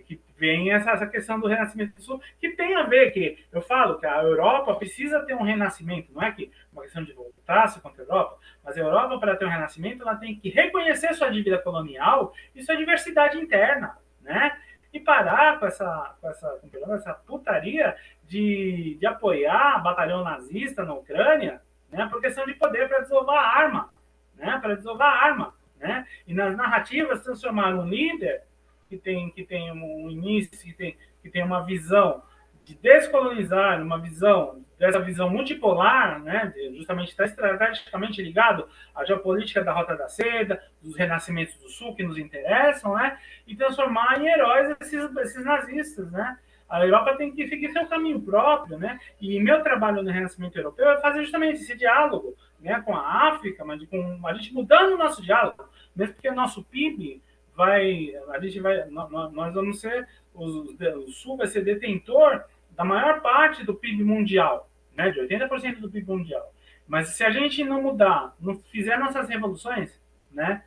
[0.07, 3.61] que vem essa, essa questão do renascimento do sul, que tem a ver que eu
[3.61, 7.81] falo que a Europa precisa ter um renascimento, não é que uma questão de voltar-se
[7.81, 11.29] contra a Europa, mas a Europa, para ter um renascimento, ela tem que reconhecer sua
[11.29, 14.57] dívida colonial e sua diversidade interna, né?
[14.93, 20.93] E parar com essa, com essa, com essa putaria de, de apoiar batalhão nazista na
[20.93, 21.61] Ucrânia,
[21.91, 22.07] né?
[22.09, 23.93] Por questão de poder para desovar a arma,
[24.35, 24.57] né?
[24.61, 26.05] Para desovar a arma, né?
[26.25, 28.43] E nas narrativas transformar um líder
[28.89, 32.23] que tem, que tem um início, que tem, que tem uma visão
[32.67, 39.71] de descolonizar, uma visão dessa visão multipolar, né, justamente está estrategicamente ligado à geopolítica da
[39.71, 43.17] Rota da Seda, dos renascimentos do Sul que nos interessam, né,
[43.47, 46.37] e transformar em heróis esses, esses nazistas, né.
[46.69, 50.89] A Europa tem que seguir seu caminho próprio, né, e meu trabalho no Renascimento Europeu
[50.89, 54.97] é fazer justamente esse diálogo, né, com a África, mas com a gente mudando o
[54.97, 55.63] nosso diálogo,
[55.95, 57.21] mesmo porque o nosso PIB
[57.55, 63.65] vai, a gente vai, nós vamos ser, o Sul vai ser detentor da maior parte
[63.65, 66.53] do PIB mundial, né, de 80% do PIB mundial.
[66.85, 70.01] Mas se a gente não mudar, não fizer nossas revoluções,
[70.31, 70.63] né,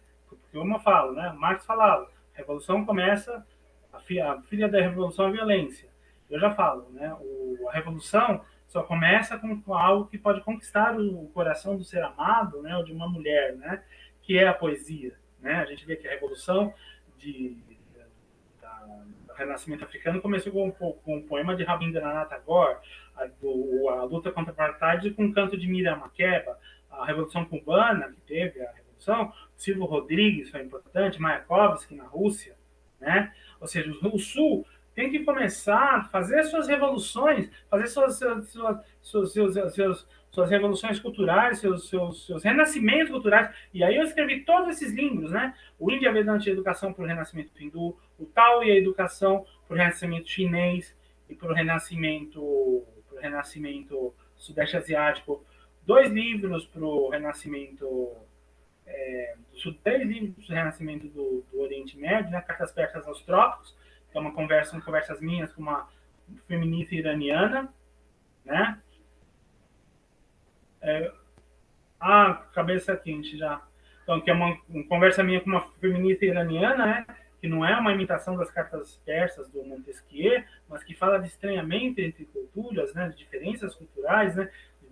[0.52, 3.46] como eu falo, né, Marx falava, revolução começa,
[3.92, 5.89] a filha, a filha da revolução é a violência.
[6.30, 11.28] Eu já falo, né, o, a revolução só começa com algo que pode conquistar o
[11.34, 13.82] coração do ser amado, né, ou de uma mulher, né,
[14.22, 15.18] que é a poesia.
[15.40, 15.54] Né?
[15.54, 16.72] A gente vê que a revolução
[17.18, 17.56] de,
[19.26, 22.78] do Renascimento africano começou com, com o poema de Rabindranath Tagore,
[23.16, 26.56] a, do, a luta contra a apartheid com o canto de Miriam Makeba,
[26.90, 32.56] a Revolução Cubana, que teve a Revolução, Silvio Rodrigues foi importante, Mayakovsky na Rússia,
[33.00, 33.32] né?
[33.60, 34.66] Ou seja, o Sul
[35.00, 41.88] tem que começar a fazer suas revoluções, fazer suas, suas, suas, suas revoluções culturais, seus,
[41.88, 43.50] seus, seus renascimentos culturais.
[43.72, 45.54] E aí eu escrevi todos esses livros, né?
[45.78, 49.74] O Índia Vedanta e Educação para o Renascimento Hindu, o Tao e a Educação para
[49.74, 50.94] o Renascimento Chinês
[51.30, 55.42] e para o Renascimento, para o Renascimento Sudeste Asiático.
[55.86, 57.86] Dois livros para o Renascimento
[58.86, 59.34] é,
[59.82, 62.42] três livros para o Renascimento do, do Oriente Médio, né?
[62.42, 63.79] Cartas Persas aos Trópicos,
[64.10, 65.88] que é uma conversa, uma conversas minhas com uma
[66.46, 67.72] feminista iraniana,
[68.44, 68.78] né?
[70.80, 71.12] É,
[72.00, 73.62] ah, cabeça quente já.
[74.02, 77.06] Então, que é uma, uma, conversa minha com uma feminista iraniana, né?
[77.40, 82.00] Que não é uma imitação das cartas persas do Montesquieu, mas que fala de estranhamento
[82.00, 83.08] entre culturas, né?
[83.08, 84.50] De diferenças culturais, né?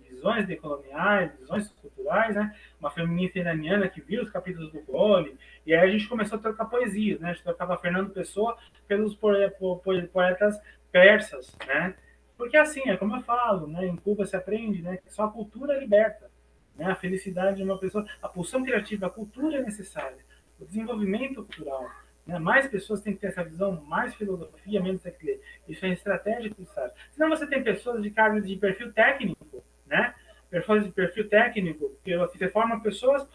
[0.09, 2.55] Visões decoloniais, visões culturais, né?
[2.79, 6.41] Uma feminista iraniana que viu os capítulos do Gole, e aí a gente começou a
[6.41, 7.29] trocar poesias, né?
[7.29, 8.57] A gente trocava Fernando Pessoa
[8.87, 10.59] pelos poetas
[10.91, 11.95] persas, né?
[12.35, 13.85] Porque assim, é como eu falo, né?
[13.85, 14.97] Em Cuba se aprende, né?
[14.97, 16.29] Que só a cultura liberta,
[16.75, 16.85] né?
[16.85, 20.17] A felicidade de uma pessoa, a pulsão criativa, a cultura é necessária,
[20.59, 21.89] o desenvolvimento cultural,
[22.29, 22.37] Né?
[22.37, 25.41] Mais pessoas têm que ter essa visão, mais filosofia, menos tecnologia.
[25.67, 26.93] Isso é estratégico, sabe?
[27.11, 30.13] Senão você tem pessoas de cargos de perfil técnico, né?
[30.49, 33.27] Pessoas de perfil técnico, que você forma pessoas,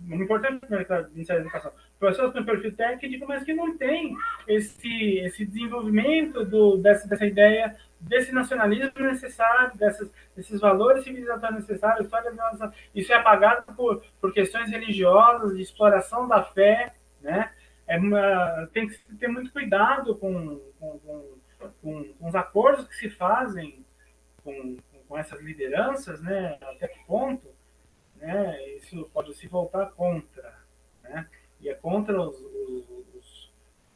[0.00, 4.16] muito importante para o Ministério da Educação, pessoas com perfil técnico, mas que não tem
[4.48, 12.08] esse, esse desenvolvimento do, dessa, dessa ideia, desse nacionalismo necessário, dessas, desses valores civilizatórios necessários.
[12.94, 17.50] Isso é apagado por, por questões religiosas, de exploração da fé, né?
[17.86, 23.08] é uma, tem que ter muito cuidado com, com, com, com, os acordos que se
[23.08, 23.84] fazem
[24.42, 24.76] com,
[25.08, 26.58] com essas lideranças, né?
[26.62, 27.48] Até que ponto,
[28.16, 28.60] né?
[28.76, 30.58] Isso pode se voltar contra,
[31.02, 31.28] né?
[31.60, 33.52] E é contra os, os,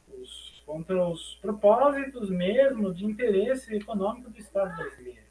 [0.09, 5.27] os contra os propósitos mesmo de interesse econômico do Estado brasileiro.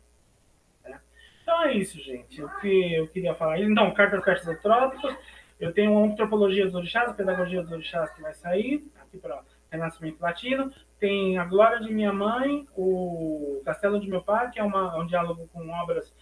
[0.84, 1.00] Né?
[1.42, 2.44] Então é isso, gente.
[2.44, 3.60] O que eu queria falar.
[3.60, 5.16] Então, cartas cartas trópicos
[5.60, 10.74] eu tenho antropologia dos orixás, pedagogia dos orixás que vai sair, aqui para Renascimento Latino.
[11.00, 15.06] Tem a Glória de Minha Mãe, o Castelo de Meu Pai, que é uma, um
[15.06, 16.14] diálogo com obras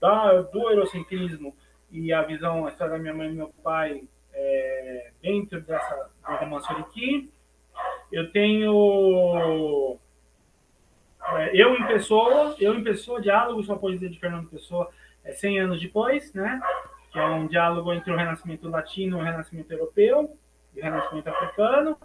[0.00, 1.54] da, do eurocentrismo
[1.90, 4.02] e a visão, a história da minha mãe e meu pai
[4.32, 7.30] é, dentro dessa do romance aqui.
[8.10, 9.98] Eu tenho
[11.36, 14.90] é, Eu em Pessoa, Eu em Pessoa, Diálogos com a Poesia de Fernando Pessoa,
[15.24, 16.60] é, 100 anos depois, né?
[17.12, 20.36] que é um diálogo entre o Renascimento latino e o Renascimento europeu
[20.74, 21.98] e o Renascimento africano.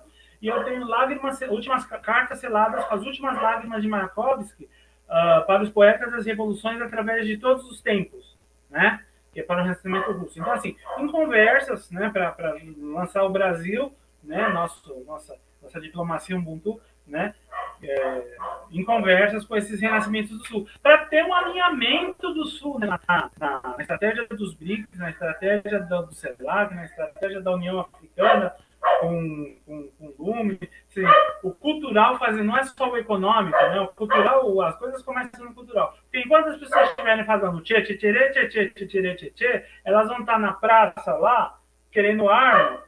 [0.46, 5.64] E eu tenho lágrimas, últimas cartas seladas com as últimas lágrimas de Mayakovsky uh, para
[5.64, 8.38] os poetas das revoluções através de todos os tempos,
[8.70, 9.04] né?
[9.34, 10.40] Que é para o Renascimento russo.
[10.40, 13.92] Então, assim, em conversas, né, para lançar o Brasil,
[14.24, 17.34] né, nosso, nossa, nossa diplomacia Ubuntu, né,
[17.82, 18.38] é,
[18.70, 23.00] em conversas com esses renascimentos do Sul, para ter um alinhamento do Sul né, na,
[23.40, 28.54] na, na, estratégia dos BRICS, na estratégia do, do CELAC, na estratégia da União Africana,
[29.00, 30.60] com, com, com Lume.
[30.90, 31.04] Assim,
[31.44, 33.82] o cultural fazendo, não é só o econômico, né?
[33.82, 35.98] o cultural, as coisas começam no cultural.
[36.04, 39.66] Porque enquanto as pessoas estiverem fazendo tchê, tchê, tchê, tchê, tchê, tchê, tchê, tchê, tchê,
[39.84, 41.60] elas vão estar na praça lá,
[41.92, 42.84] querendo arma,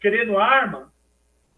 [0.00, 0.92] querendo arma,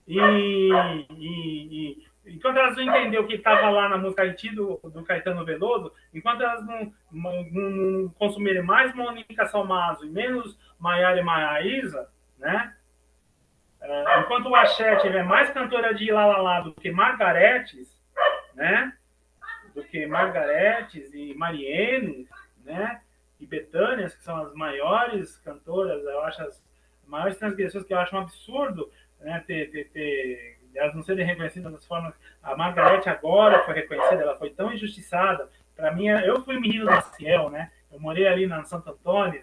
[0.07, 4.25] e, e, e enquanto elas não entenderam o que estava lá na música
[4.55, 10.59] do, do Caetano Veloso, enquanto elas não, não, não consumirem mais Mônica Salmazo e menos
[10.79, 12.09] Maiara e Maraísa,
[12.39, 12.76] né?
[14.21, 18.01] Enquanto o Axé tiver mais cantora de Lalala do que Margaretes,
[18.55, 18.93] né?
[19.75, 22.29] Do que Margaretes e Mariene,
[22.65, 23.01] né?
[23.39, 26.65] E Betânias, que são as maiores cantoras, eu acho as
[27.07, 29.43] maiores transgressões que eu acho um absurdo né?
[29.47, 32.15] ter, ter, ter elas não serem reconhecidas das formas.
[32.43, 35.49] A Margarete agora foi reconhecida, ela foi tão injustiçada.
[35.75, 37.71] Para mim, eu fui menino da Ciel, né?
[37.91, 39.43] Eu morei ali na Santo Antônio,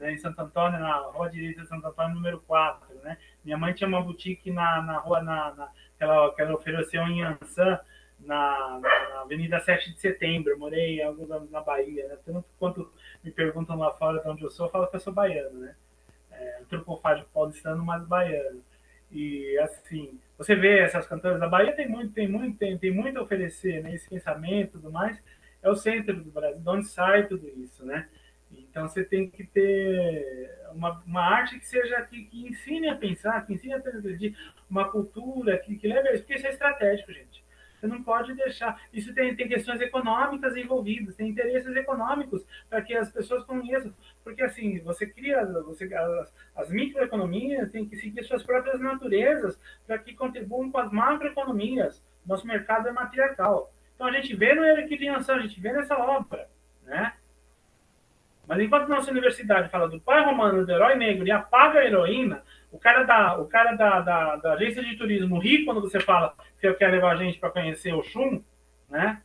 [0.00, 0.12] né?
[0.12, 3.18] em Santo Antônio, na rua direita de Santo Antônio, número 4, né?
[3.44, 5.66] Minha mãe tinha uma boutique na, na rua, na, na,
[5.98, 7.78] que, ela, que ela ofereceu em Ansan,
[8.20, 10.52] na, na, Avenida 7 de Setembro.
[10.52, 12.16] Eu morei alguns anos na Bahia, né?
[12.24, 12.92] Tanto quanto
[13.22, 15.74] me perguntam lá fora de onde eu sou, eu falo que eu sou baiano, né?
[16.30, 18.62] É, antropofágico paulistano, mas baiano.
[19.10, 23.18] E assim, você vê essas cantoras da Bahia tem muito, tem muito, tem, tem muito
[23.18, 23.94] a oferecer, né?
[23.94, 25.22] Esse pensamento e tudo mais.
[25.62, 28.08] É o centro do Brasil, de onde sai tudo isso, né?
[28.72, 33.44] Então você tem que ter uma, uma arte que seja que, que ensine a pensar,
[33.46, 34.34] que ensine a transgredir,
[34.68, 37.44] uma cultura que, que leve a isso, porque isso é estratégico, gente.
[37.78, 38.80] Você não pode deixar.
[38.90, 43.92] Isso tem, tem questões econômicas envolvidas, tem interesses econômicos para que as pessoas conheçam.
[44.24, 49.98] Porque assim, você cria, você, as, as microeconomias têm que seguir suas próprias naturezas para
[49.98, 52.02] que contribuam com as macroeconomias.
[52.24, 53.70] Nosso mercado é matriarcal.
[53.94, 56.48] Então a gente vê no Equilibração, a gente vê nessa obra,
[56.84, 57.12] né?
[58.52, 62.42] Mas enquanto nossa universidade fala do pai romano, do herói negro e apaga a heroína,
[62.70, 66.34] o cara da, o cara da, da, da agência de turismo ri quando você fala
[66.60, 68.44] que quer levar a gente para conhecer o Chum,
[68.90, 69.22] né?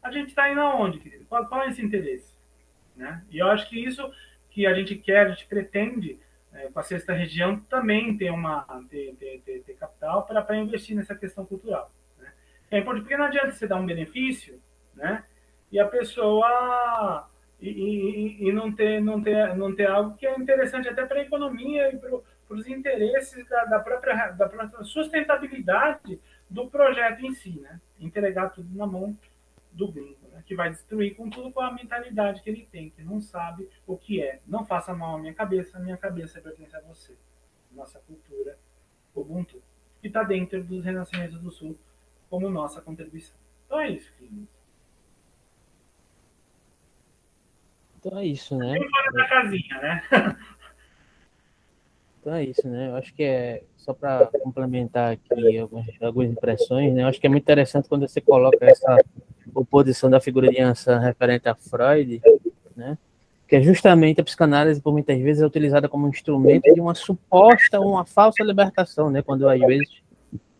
[0.00, 1.24] A gente está indo aonde, querido?
[1.24, 2.32] Qual, qual, é esse interesse?
[2.94, 3.24] Né?
[3.28, 4.08] E eu acho que isso
[4.50, 6.20] que a gente quer, a gente pretende,
[6.54, 10.94] é, com a sexta região, também ter, uma, ter, ter, ter, ter capital para investir
[10.94, 11.90] nessa questão cultural.
[12.20, 12.32] Né?
[12.70, 14.62] É importante, porque não adianta você dar um benefício,
[14.94, 15.24] né?
[15.72, 17.28] E a pessoa
[17.60, 21.20] e, e, e, não, ter, não, ter, não ter algo que é interessante até para
[21.20, 22.20] a economia e para
[22.50, 27.80] os interesses da, da, própria, da própria sustentabilidade do projeto em si, né?
[27.98, 29.16] Entregar tudo na mão
[29.72, 30.42] do gringo, né?
[30.46, 33.96] que vai destruir com tudo com a mentalidade que ele tem, que não sabe o
[33.96, 34.40] que é.
[34.46, 37.14] Não faça mal à minha cabeça, a minha cabeça pertence a você.
[37.72, 38.58] Nossa cultura,
[39.14, 39.62] Ubuntu,
[40.00, 41.78] que está dentro dos Renascimentos do Sul
[42.30, 43.36] como nossa contribuição.
[43.66, 44.55] Então é isso, filhos.
[48.06, 48.78] Então é isso, né?
[48.88, 50.02] fora da casinha, né?
[52.20, 52.88] Então é isso, né?
[52.88, 57.04] Eu acho que é só para complementar aqui algumas, algumas impressões, né?
[57.04, 58.98] Eu acho que é muito interessante quando você coloca essa
[59.54, 62.20] oposição da figura de Ansan referente a Freud,
[62.74, 62.98] né?
[63.46, 67.80] Que é justamente a psicanálise, por muitas vezes, é utilizada como instrumento de uma suposta,
[67.80, 69.22] uma falsa libertação, né?
[69.22, 70.02] Quando às vezes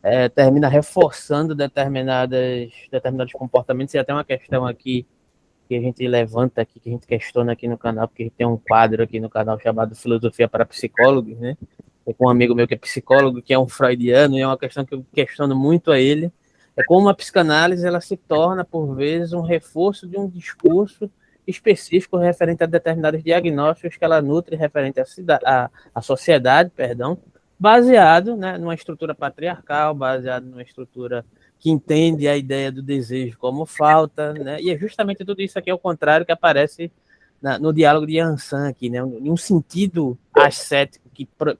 [0.04, 3.92] é, termina reforçando determinadas, determinados comportamentos.
[3.92, 5.04] E até uma questão aqui
[5.66, 8.34] que a gente levanta aqui, que a gente questiona aqui no canal, porque a gente
[8.34, 11.56] tem um quadro aqui no canal chamado Filosofia para Psicólogos, né?
[12.06, 14.56] É com um amigo meu que é psicólogo, que é um freudiano, e é uma
[14.56, 16.30] questão que eu questiono muito a ele,
[16.76, 21.10] é como a psicanálise ela se torna, por vezes, um reforço de um discurso
[21.46, 25.00] específico referente a determinados diagnósticos que ela nutre referente
[25.44, 27.18] à, à sociedade, perdão,
[27.58, 31.24] baseado né, numa estrutura patriarcal, baseado numa estrutura
[31.58, 34.60] que entende a ideia do desejo como falta, né?
[34.60, 36.92] E é justamente tudo isso aqui ao contrário que aparece
[37.40, 38.98] na, no diálogo de Ansan aqui, né?
[38.98, 41.56] Em um sentido ascético que pr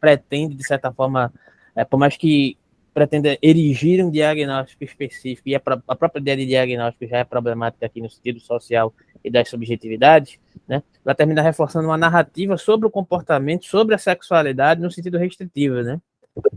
[0.00, 1.32] pretende de certa forma,
[1.74, 2.56] é, por mais que
[2.94, 7.86] pretenda erigir um diagnóstico específico e a, a própria ideia de diagnóstico já é problemática
[7.86, 8.94] aqui no sentido social
[9.24, 10.82] e das subjetividades, né?
[11.04, 16.00] Ela termina reforçando uma narrativa sobre o comportamento, sobre a sexualidade no sentido restritivo, né?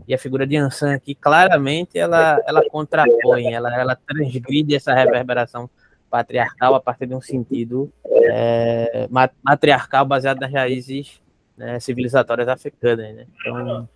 [0.06, 5.68] E a figura de Ansan aqui, claramente, ela, ela contrapõe, ela, ela transgride essa reverberação
[6.10, 9.08] patriarcal a partir de um sentido é,
[9.42, 11.22] matriarcal baseado nas raízes
[11.56, 13.14] né, civilizatórias africanas.
[13.14, 13.26] Né?
[13.40, 13.88] Então,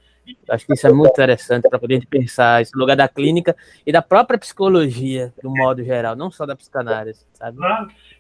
[0.49, 3.55] acho que isso é muito interessante para poder pensar esse lugar da clínica
[3.87, 7.59] e da própria psicologia, um modo geral, não só da psicanálise, sabe?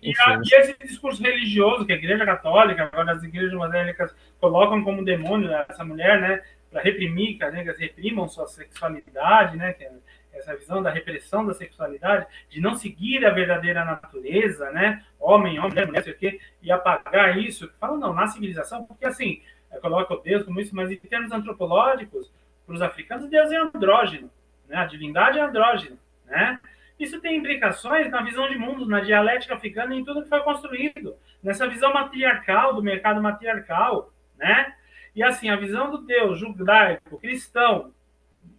[0.02, 4.84] E, a, e, esse discurso religioso que a Igreja Católica, agora as igrejas evangélicas colocam
[4.84, 6.42] como demônio essa mulher, né?
[6.76, 9.74] Para reprimir, que as negras reprimam sua sexualidade, né?
[9.80, 9.90] É
[10.34, 15.02] essa visão da repressão da sexualidade, de não seguir a verdadeira natureza, né?
[15.18, 17.72] Homem, homem, mulher, mulher, sei o quê, e apagar isso.
[17.80, 19.40] Fala, não, na civilização, porque assim,
[19.80, 22.30] coloca o Deus como isso, mas em termos antropológicos,
[22.66, 24.30] para os africanos, Deus é andrógeno,
[24.68, 24.76] né?
[24.76, 26.60] A divindade é andrógeno, né?
[27.00, 31.16] Isso tem implicações na visão de mundo, na dialética africana, em tudo que foi construído,
[31.42, 34.74] nessa visão matriarcal, do mercado matriarcal, né?
[35.16, 37.90] E assim, a visão do Deus judaico, cristão,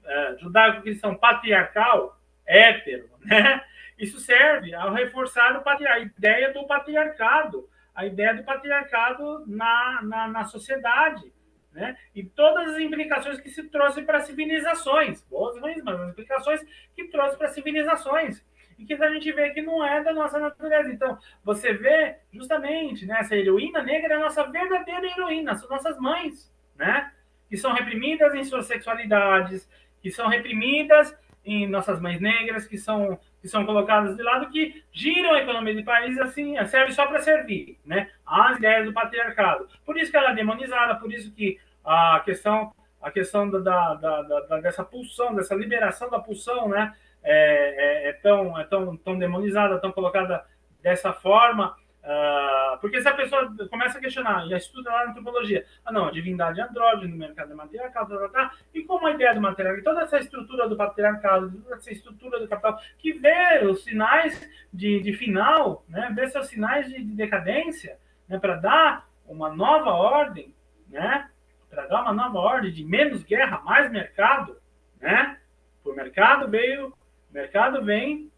[0.04, 3.64] é, judaico-cristão patriarcal, hétero, né?
[3.96, 10.46] Isso serve ao reforçar a ideia do patriarcado, a ideia do patriarcado na, na, na
[10.46, 11.32] sociedade,
[11.72, 11.96] né?
[12.16, 16.62] E todas as implicações que se trouxe para civilizações, boas ruins, mas as implicações
[16.96, 18.44] que trouxe para civilizações
[18.78, 20.92] e que a gente vê que não é da nossa natureza.
[20.92, 25.98] Então, você vê justamente né, essa heroína negra é a nossa verdadeira heroína, são nossas
[25.98, 27.12] mães, né?
[27.50, 29.70] Que são reprimidas em suas sexualidades,
[30.02, 34.84] que são reprimidas em nossas mães negras, que são que são colocadas de lado, que
[34.92, 38.10] giram a economia do país assim, serve só para servir, né?
[38.26, 39.70] As ideias do patriarcado.
[39.86, 43.94] Por isso que ela é demonizada, por isso que a questão a questão da, da,
[43.94, 46.94] da, da dessa pulsão, dessa liberação da pulsão, né?
[47.30, 50.46] É, é, é, tão, é tão, tão demonizada, tão colocada
[50.82, 55.66] dessa forma, uh, porque se a pessoa começa a questionar e estuda lá na antropologia,
[55.84, 59.08] ah não, a divindade é andrógeno, no mercado é matriarcal, tá, tá, tá, e como
[59.08, 63.12] a ideia do material, toda essa estrutura do patriarcado, toda essa estrutura do capital, que
[63.12, 68.00] vê os sinais de, de final, né, vê seus sinais de, de decadência,
[68.30, 70.56] né, para dar uma nova ordem,
[70.88, 71.30] né,
[71.70, 74.56] para dar uma nova ordem de menos guerra, mais mercado,
[75.02, 75.38] né,
[75.84, 76.96] o mercado veio
[77.30, 78.32] o mercado vem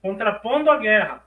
[0.00, 1.24] contrapondo a guerra.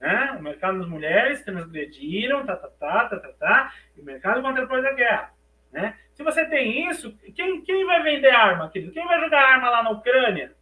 [0.00, 0.36] Né?
[0.38, 4.84] O mercado das mulheres transgrediram, tá, tá, tá, tá, tá, tá, e o mercado contrapôs
[4.84, 5.32] a guerra.
[5.70, 5.96] Né?
[6.14, 8.92] Se você tem isso, quem, quem vai vender arma, querido?
[8.92, 10.54] Quem vai jogar arma lá na Ucrânia?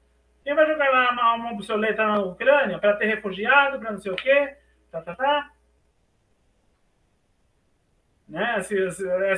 [0.45, 4.13] Quem vai jogar lá uma arma obsoleta na Ucrânia para ter refugiado, para não sei
[4.13, 4.57] o quê?
[4.91, 5.51] Tá, tá, tá.
[8.29, 8.57] Né?
[8.59, 8.75] Essa,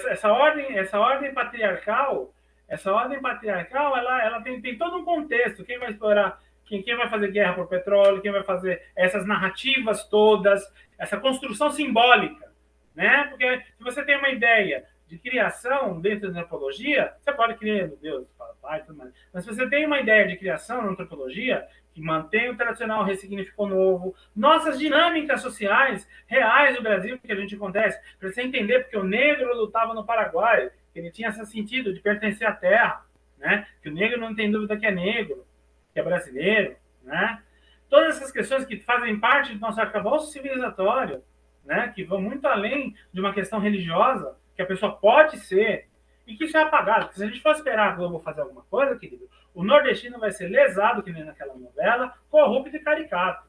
[0.08, 2.34] essa, ordem, essa ordem patriarcal
[2.70, 5.64] essa ordem patriarcal, ela, ela tem, tem todo um contexto.
[5.64, 10.08] Quem vai explorar, quem, quem vai fazer guerra por petróleo, quem vai fazer essas narrativas
[10.08, 10.62] todas,
[10.96, 12.48] essa construção simbólica,
[12.94, 13.24] né?
[13.24, 17.96] Porque se você tem uma ideia de criação dentro da antropologia, você pode criar, meu
[17.96, 18.28] Deus,
[18.62, 19.12] pai, tudo mais.
[19.34, 23.66] Mas se você tem uma ideia de criação na antropologia, que mantém o tradicional, ressignificou
[23.66, 28.96] novo, nossas dinâmicas sociais reais do Brasil que a gente acontece, para você entender porque
[28.96, 33.04] o negro lutava no Paraguai, ele tinha esse sentido de pertencer à terra,
[33.38, 33.66] né?
[33.82, 35.46] Que o negro não tem dúvida que é negro,
[35.92, 37.42] que é brasileiro, né?
[37.88, 41.22] Todas essas questões que fazem parte do nosso arcabouço civilizatório,
[41.64, 41.92] né?
[41.94, 45.88] Que vão muito além de uma questão religiosa, que a pessoa pode ser,
[46.26, 47.06] e que isso é apagado.
[47.06, 50.30] Porque se a gente for esperar a Globo fazer alguma coisa, querido, o nordestino vai
[50.30, 53.48] ser lesado, que nem naquela novela, corrupto e caricato,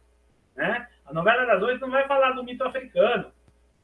[0.55, 0.87] né?
[1.05, 3.31] A novela das oito não vai falar do mito africano,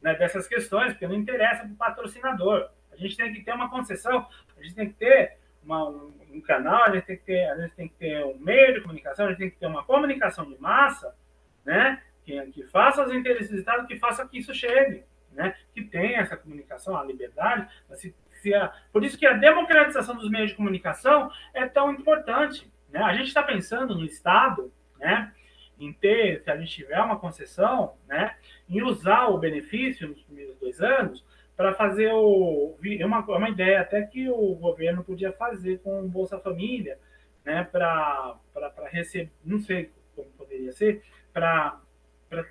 [0.02, 0.16] né?
[0.16, 4.28] Dessas questões, porque não interessa para o patrocinador A gente tem que ter uma concessão,
[4.58, 7.62] a gente tem que ter uma, um, um, canal, a gente, tem que ter, a
[7.62, 10.50] gente tem que ter um meio de comunicação, a gente tem que ter uma comunicação
[10.50, 11.16] de massa,
[11.64, 12.02] né?
[12.26, 15.56] Que, que faça os interesses do Estado, que faça que isso chegue, né?
[15.74, 20.30] Que tenha essa comunicação, a liberdade, se, se a, por isso que a democratização dos
[20.30, 23.02] meios de comunicação é tão importante, né?
[23.04, 25.32] A gente está pensando no Estado, né?
[25.80, 28.36] Em ter, se a gente tiver uma concessão, né?
[28.68, 31.24] Em usar o benefício nos primeiros dois anos
[31.58, 32.78] para fazer o.
[33.00, 37.00] É uma, é uma ideia até que o governo podia fazer com o Bolsa Família,
[37.44, 38.40] né, para
[38.92, 41.02] receber, não sei como poderia ser,
[41.34, 41.80] para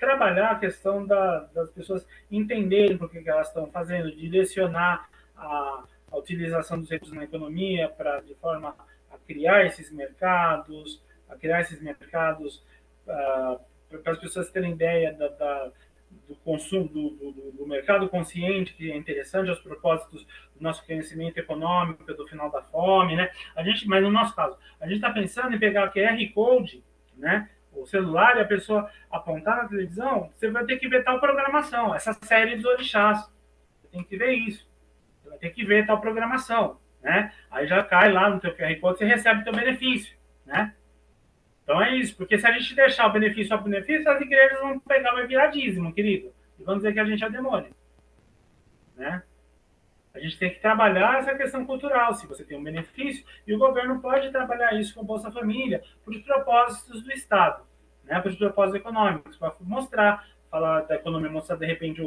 [0.00, 5.84] trabalhar a questão da, das pessoas entenderem por que, que elas estão fazendo, direcionar a,
[6.10, 8.74] a utilização dos recursos na economia para de forma
[9.10, 12.64] a criar esses mercados, a criar esses mercados
[13.06, 13.60] uh,
[14.02, 15.72] para as pessoas terem ideia da, da
[16.28, 20.24] do consumo, do, do, do, mercado consciente, que é interessante aos propósitos
[20.54, 23.30] do nosso conhecimento econômico, do final da fome, né?
[23.54, 26.82] A gente, mas no nosso caso, a gente está pensando em pegar o QR Code,
[27.16, 27.48] né?
[27.72, 31.94] O celular e a pessoa apontar na televisão, você vai ter que ver tal programação,
[31.94, 33.30] essa série dos orixás.
[33.82, 34.68] Você tem que ver isso.
[35.22, 37.32] Você vai ter que ver tal programação, né?
[37.50, 40.74] Aí já cai lá no teu QR Code, você recebe teu benefício, né?
[41.66, 44.78] Então é isso, porque se a gente deixar o benefício ao benefício, as igrejas vão
[44.78, 46.32] pegar, vai virar dízimo, querido.
[46.60, 47.74] E vão dizer que a gente é demônio.
[48.94, 49.20] Né?
[50.14, 53.58] A gente tem que trabalhar essa questão cultural, se você tem um benefício, e o
[53.58, 57.64] governo pode trabalhar isso com Bolsa Família, para os propósitos do Estado,
[58.04, 58.20] né?
[58.20, 62.00] para os propósitos econômicos, para mostrar, falar da economia, mostrar de repente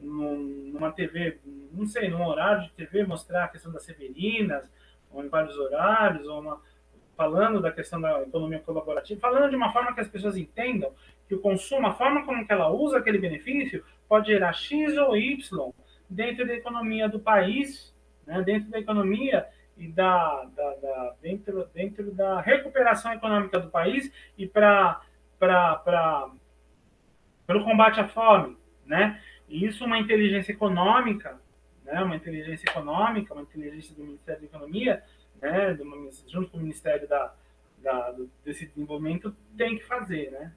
[0.00, 1.38] numa TV,
[1.70, 4.68] não sei, num horário de TV, mostrar a questão das severinas,
[5.08, 6.60] ou em vários horários, ou uma
[7.16, 10.92] falando da questão da economia colaborativa, falando de uma forma que as pessoas entendam
[11.28, 15.16] que o consumo, a forma como que ela usa aquele benefício, pode gerar X ou
[15.16, 15.72] Y
[16.08, 17.94] dentro da economia do país,
[18.26, 19.46] né, dentro da economia
[19.76, 25.00] e da, da, da, dentro, dentro da recuperação econômica do país e para
[27.48, 29.20] o combate à fome, né?
[29.48, 31.38] E isso uma inteligência econômica,
[31.84, 32.00] né?
[32.02, 35.02] Uma inteligência econômica, uma inteligência do Ministério da Economia
[35.44, 35.78] né,
[36.28, 37.32] junto com o Ministério da,
[37.78, 38.14] da,
[38.44, 40.52] desse desenvolvimento, tem que fazer, né?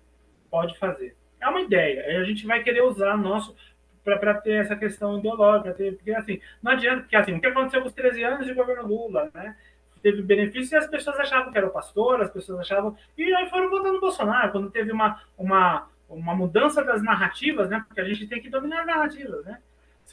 [0.49, 1.15] Pode fazer.
[1.39, 2.19] É uma ideia.
[2.19, 3.55] A gente vai querer usar nosso
[4.03, 7.81] para ter essa questão ideológica, ter, porque assim, não adianta, porque assim, o que aconteceu
[7.81, 9.55] com os 13 anos de governo Lula, né?
[10.01, 12.95] Teve benefícios e as pessoas achavam que era o pastor, as pessoas achavam.
[13.18, 17.84] E aí foram votando no Bolsonaro, quando teve uma, uma, uma mudança das narrativas, né?
[17.85, 19.59] Porque a gente tem que dominar as narrativas, né?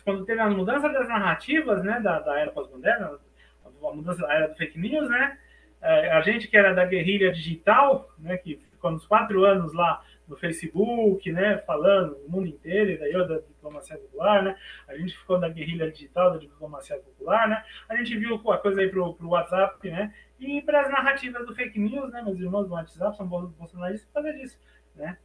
[0.03, 3.13] Quando teve a mudança das narrativas, né, da, da era pós-moderna,
[3.83, 5.39] a mudança era do fake news, né?
[5.81, 10.03] É, a gente que era da guerrilha digital, né, que ficou uns quatro anos lá
[10.27, 14.57] no Facebook, né, falando o mundo inteiro, e daí eu da diplomacia popular, né,
[14.89, 18.81] a gente ficou da guerrilha digital, da diplomacia popular, né, a gente viu a coisa
[18.81, 22.67] aí pro, pro WhatsApp, né, e para as narrativas do fake news, né, meus irmãos
[22.67, 24.59] do WhatsApp são bolsonaristas por causa disso,
[24.95, 25.19] né.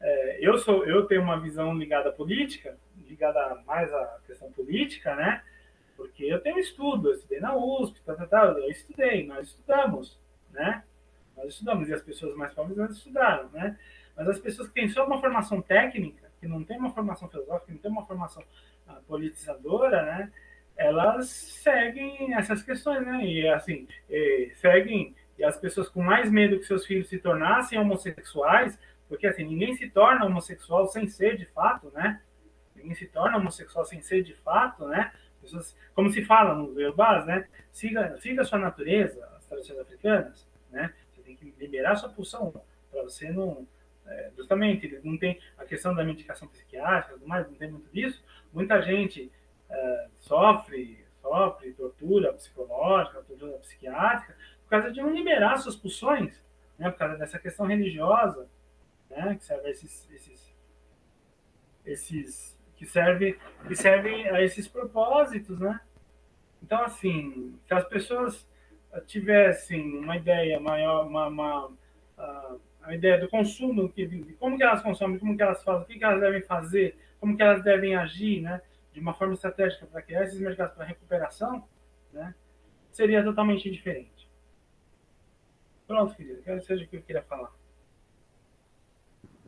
[0.00, 5.16] É, eu sou, eu tenho uma visão ligada à política, ligada mais à questão política,
[5.16, 5.42] né,
[5.96, 10.20] porque eu tenho estudo, eu estudei na USP, tá, tá, tá, eu estudei, nós estudamos,
[10.50, 10.84] né?
[11.36, 13.78] Nós estudamos, e as pessoas mais pobres não estudaram, né?
[14.16, 17.66] Mas as pessoas que têm só uma formação técnica, que não tem uma formação filosófica,
[17.66, 18.42] que não tem uma formação
[18.86, 20.32] uh, politizadora, né?
[20.76, 23.24] Elas seguem essas questões, né?
[23.24, 27.78] E assim, e, seguem, e as pessoas com mais medo que seus filhos se tornassem
[27.78, 32.20] homossexuais, porque assim, ninguém se torna homossexual sem ser de fato, né?
[32.74, 35.12] Ninguém se torna homossexual sem ser de fato, né?
[35.44, 37.46] Pessoas, como se fala no Yorubás, né?
[37.72, 40.92] Siga, siga sua natureza, as tradições africanas, né?
[41.12, 42.52] Você tem que liberar sua pulsão
[42.90, 43.66] para você não
[44.06, 48.22] é, justamente não tem a questão da medicação psiquiátrica, tudo mais, não tem muito disso.
[48.52, 49.32] Muita gente
[49.70, 56.42] é, sofre, sofre tortura psicológica, tortura psiquiátrica por causa de não liberar suas pulsões,
[56.78, 56.90] né?
[56.90, 58.48] Por causa dessa questão religiosa,
[59.10, 59.36] né?
[59.36, 60.54] Que serve esses, esses,
[61.84, 62.53] esses
[62.84, 65.80] que serve que servem a esses propósitos, né?
[66.62, 68.46] Então, assim, se as pessoas
[69.06, 74.06] tivessem uma ideia maior, uma, uma uh, a ideia do consumo, que,
[74.38, 77.36] como que elas consomem, como que elas fazem, o que, que elas devem fazer, como
[77.36, 78.60] que elas devem agir, né?
[78.92, 81.66] De uma forma estratégica para criar esses mercados para recuperação,
[82.12, 82.34] né?
[82.92, 84.30] Seria totalmente diferente.
[85.86, 87.50] Pronto, querido, quero seja o que eu queria falar.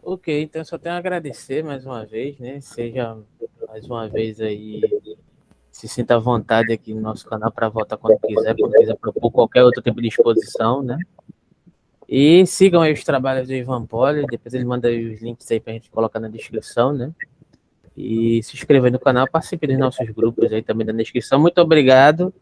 [0.09, 2.61] Ok, então só tenho a agradecer mais uma vez, né?
[2.61, 3.19] Seja
[3.67, 4.81] mais uma vez aí,
[5.69, 9.33] se sinta à vontade aqui no nosso canal para voltar quando quiser, quando quiser propor
[9.33, 10.97] qualquer outro tipo de exposição, né?
[12.09, 15.59] E sigam aí os trabalhos do Ivan Poli, depois ele manda aí os links aí
[15.59, 17.13] para a gente colocar na descrição, né?
[17.97, 21.41] E se inscreva no canal, participe dos nossos grupos aí também na descrição.
[21.41, 22.33] Muito obrigado.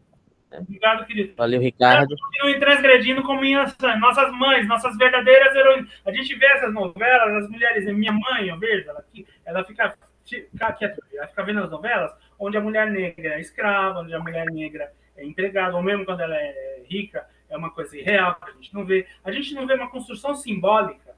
[0.59, 1.33] Obrigado, querido.
[1.35, 2.15] Valeu, Ricardo.
[2.17, 5.89] Continue transgredindo como minhas, nossas mães, nossas verdadeiras heroínas.
[6.05, 9.05] A gente vê essas novelas, as mulheres, minha mãe, eu vejo, ela,
[9.45, 9.95] ela fica,
[10.25, 14.19] fica quieta, ela fica vendo as novelas onde a mulher negra é escrava, onde a
[14.19, 18.51] mulher negra é empregada, ou mesmo quando ela é rica, é uma coisa irreal, a
[18.51, 19.07] gente não vê.
[19.23, 21.15] A gente não vê uma construção simbólica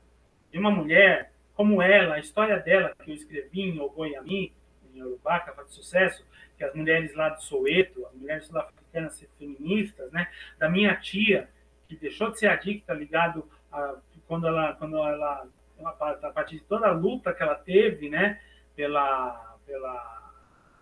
[0.51, 4.53] de uma mulher como ela, a história dela, que eu escrevi em Ogoiami,
[4.93, 6.23] em Urubá, que de sucesso,
[6.55, 8.86] que as mulheres lá de Soweto, as mulheres sul-africanas
[9.37, 11.49] feministas, né, da minha tia,
[11.87, 13.95] que deixou de ser adicta ligado a
[14.27, 15.47] quando ela, quando ela,
[15.83, 18.39] a partir de toda a luta que ela teve, né,
[18.75, 20.33] pela, pela,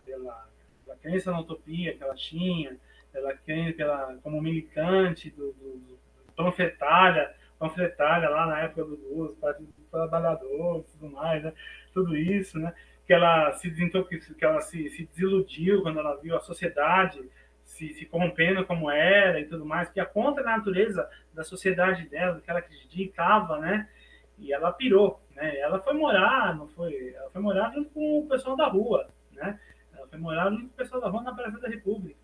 [0.04, 0.50] pela,
[0.84, 2.76] pela crença na utopia que ela tinha,
[3.14, 3.34] pela,
[3.78, 6.00] pela como militante do, do, do
[6.36, 11.54] panfletária, panfletária lá na época do, do Partido dos Trabalhadores, tudo mais, né,
[11.94, 12.74] tudo isso, né,
[13.06, 17.22] que ela se que ela se, se desiludiu quando ela viu a sociedade
[17.76, 22.08] se, se corrompendo como era e tudo mais, que é contra a natureza da sociedade
[22.08, 23.90] dela, que ela acreditava, né?
[24.38, 25.58] E ela pirou, né?
[25.60, 27.14] Ela foi morar, não foi?
[27.14, 29.60] Ela foi morar junto com o pessoal da rua, né?
[29.94, 32.20] Ela foi morar junto com o pessoal da rua na Praça da República,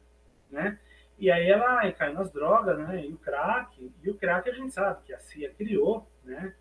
[0.50, 0.80] né?
[1.20, 3.06] E aí ela caiu nas drogas, né?
[3.06, 6.56] E o crack, e o crack a gente sabe que a CIA criou, né?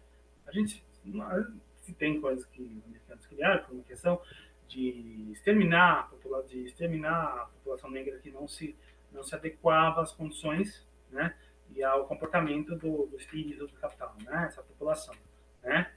[0.46, 0.84] A gente
[1.80, 4.20] se tem coisas que os americanos criaram, por uma questão
[4.70, 6.08] de exterminar,
[6.48, 8.76] de exterminar a população negra que não se,
[9.12, 11.34] não se adequava às condições né,
[11.74, 15.14] e ao comportamento do, do espírito do capital, né, essa população.
[15.62, 15.90] Né?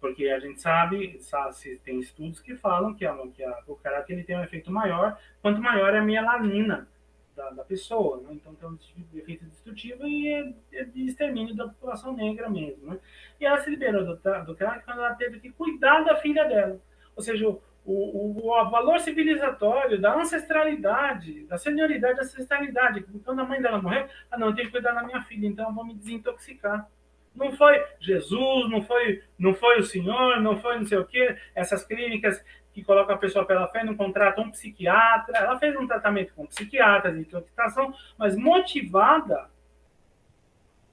[0.00, 4.14] Porque a gente sabe, sabe, tem estudos que falam que, a, que a, o caráter
[4.14, 6.88] ele tem um efeito maior, quanto maior é a melanina
[7.36, 8.20] da, da pessoa.
[8.22, 8.30] Né?
[8.32, 8.78] Então tem um
[9.18, 12.88] efeito destrutivo e é, é de extermínio da população negra mesmo.
[12.88, 12.98] Né?
[13.40, 16.80] E ela se liberou do, do crack quando ela teve que cuidar da filha dela.
[17.14, 23.04] Ou seja, o, o, o, valor civilizatório da ancestralidade, da senioridade da ancestralidade.
[23.24, 25.68] Quando a mãe dela morreu, ah, não, eu tenho que cuidar da minha filha, então
[25.68, 26.88] eu vou me desintoxicar.
[27.34, 31.36] Não foi Jesus, não foi, não foi o Senhor, não foi não sei o quê,
[31.54, 32.42] essas clínicas
[32.72, 35.38] que colocam a pessoa pela fé, não contratam um psiquiatra.
[35.38, 39.48] Ela fez um tratamento com psiquiatras, de intoxicação, mas motivada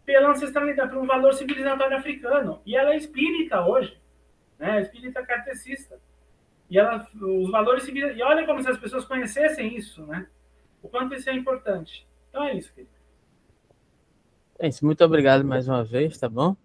[0.06, 2.62] pela ancestralidade, por um valor civilizatório africano.
[2.66, 3.98] E ela é espírita hoje,
[4.60, 4.82] né?
[4.82, 6.00] espírita cartecista.
[6.74, 8.18] E ela, os valores civis.
[8.18, 10.26] E olha como se as pessoas conhecessem isso, né?
[10.82, 12.08] O quanto isso é importante.
[12.28, 12.92] Então é isso, querido.
[14.58, 14.84] É isso.
[14.84, 16.58] Muito obrigado mais uma vez, tá bom?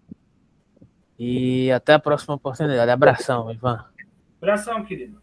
[1.19, 2.89] E até a próxima oportunidade.
[2.89, 3.85] Abração, Ivan.
[4.41, 5.21] Abração, querido.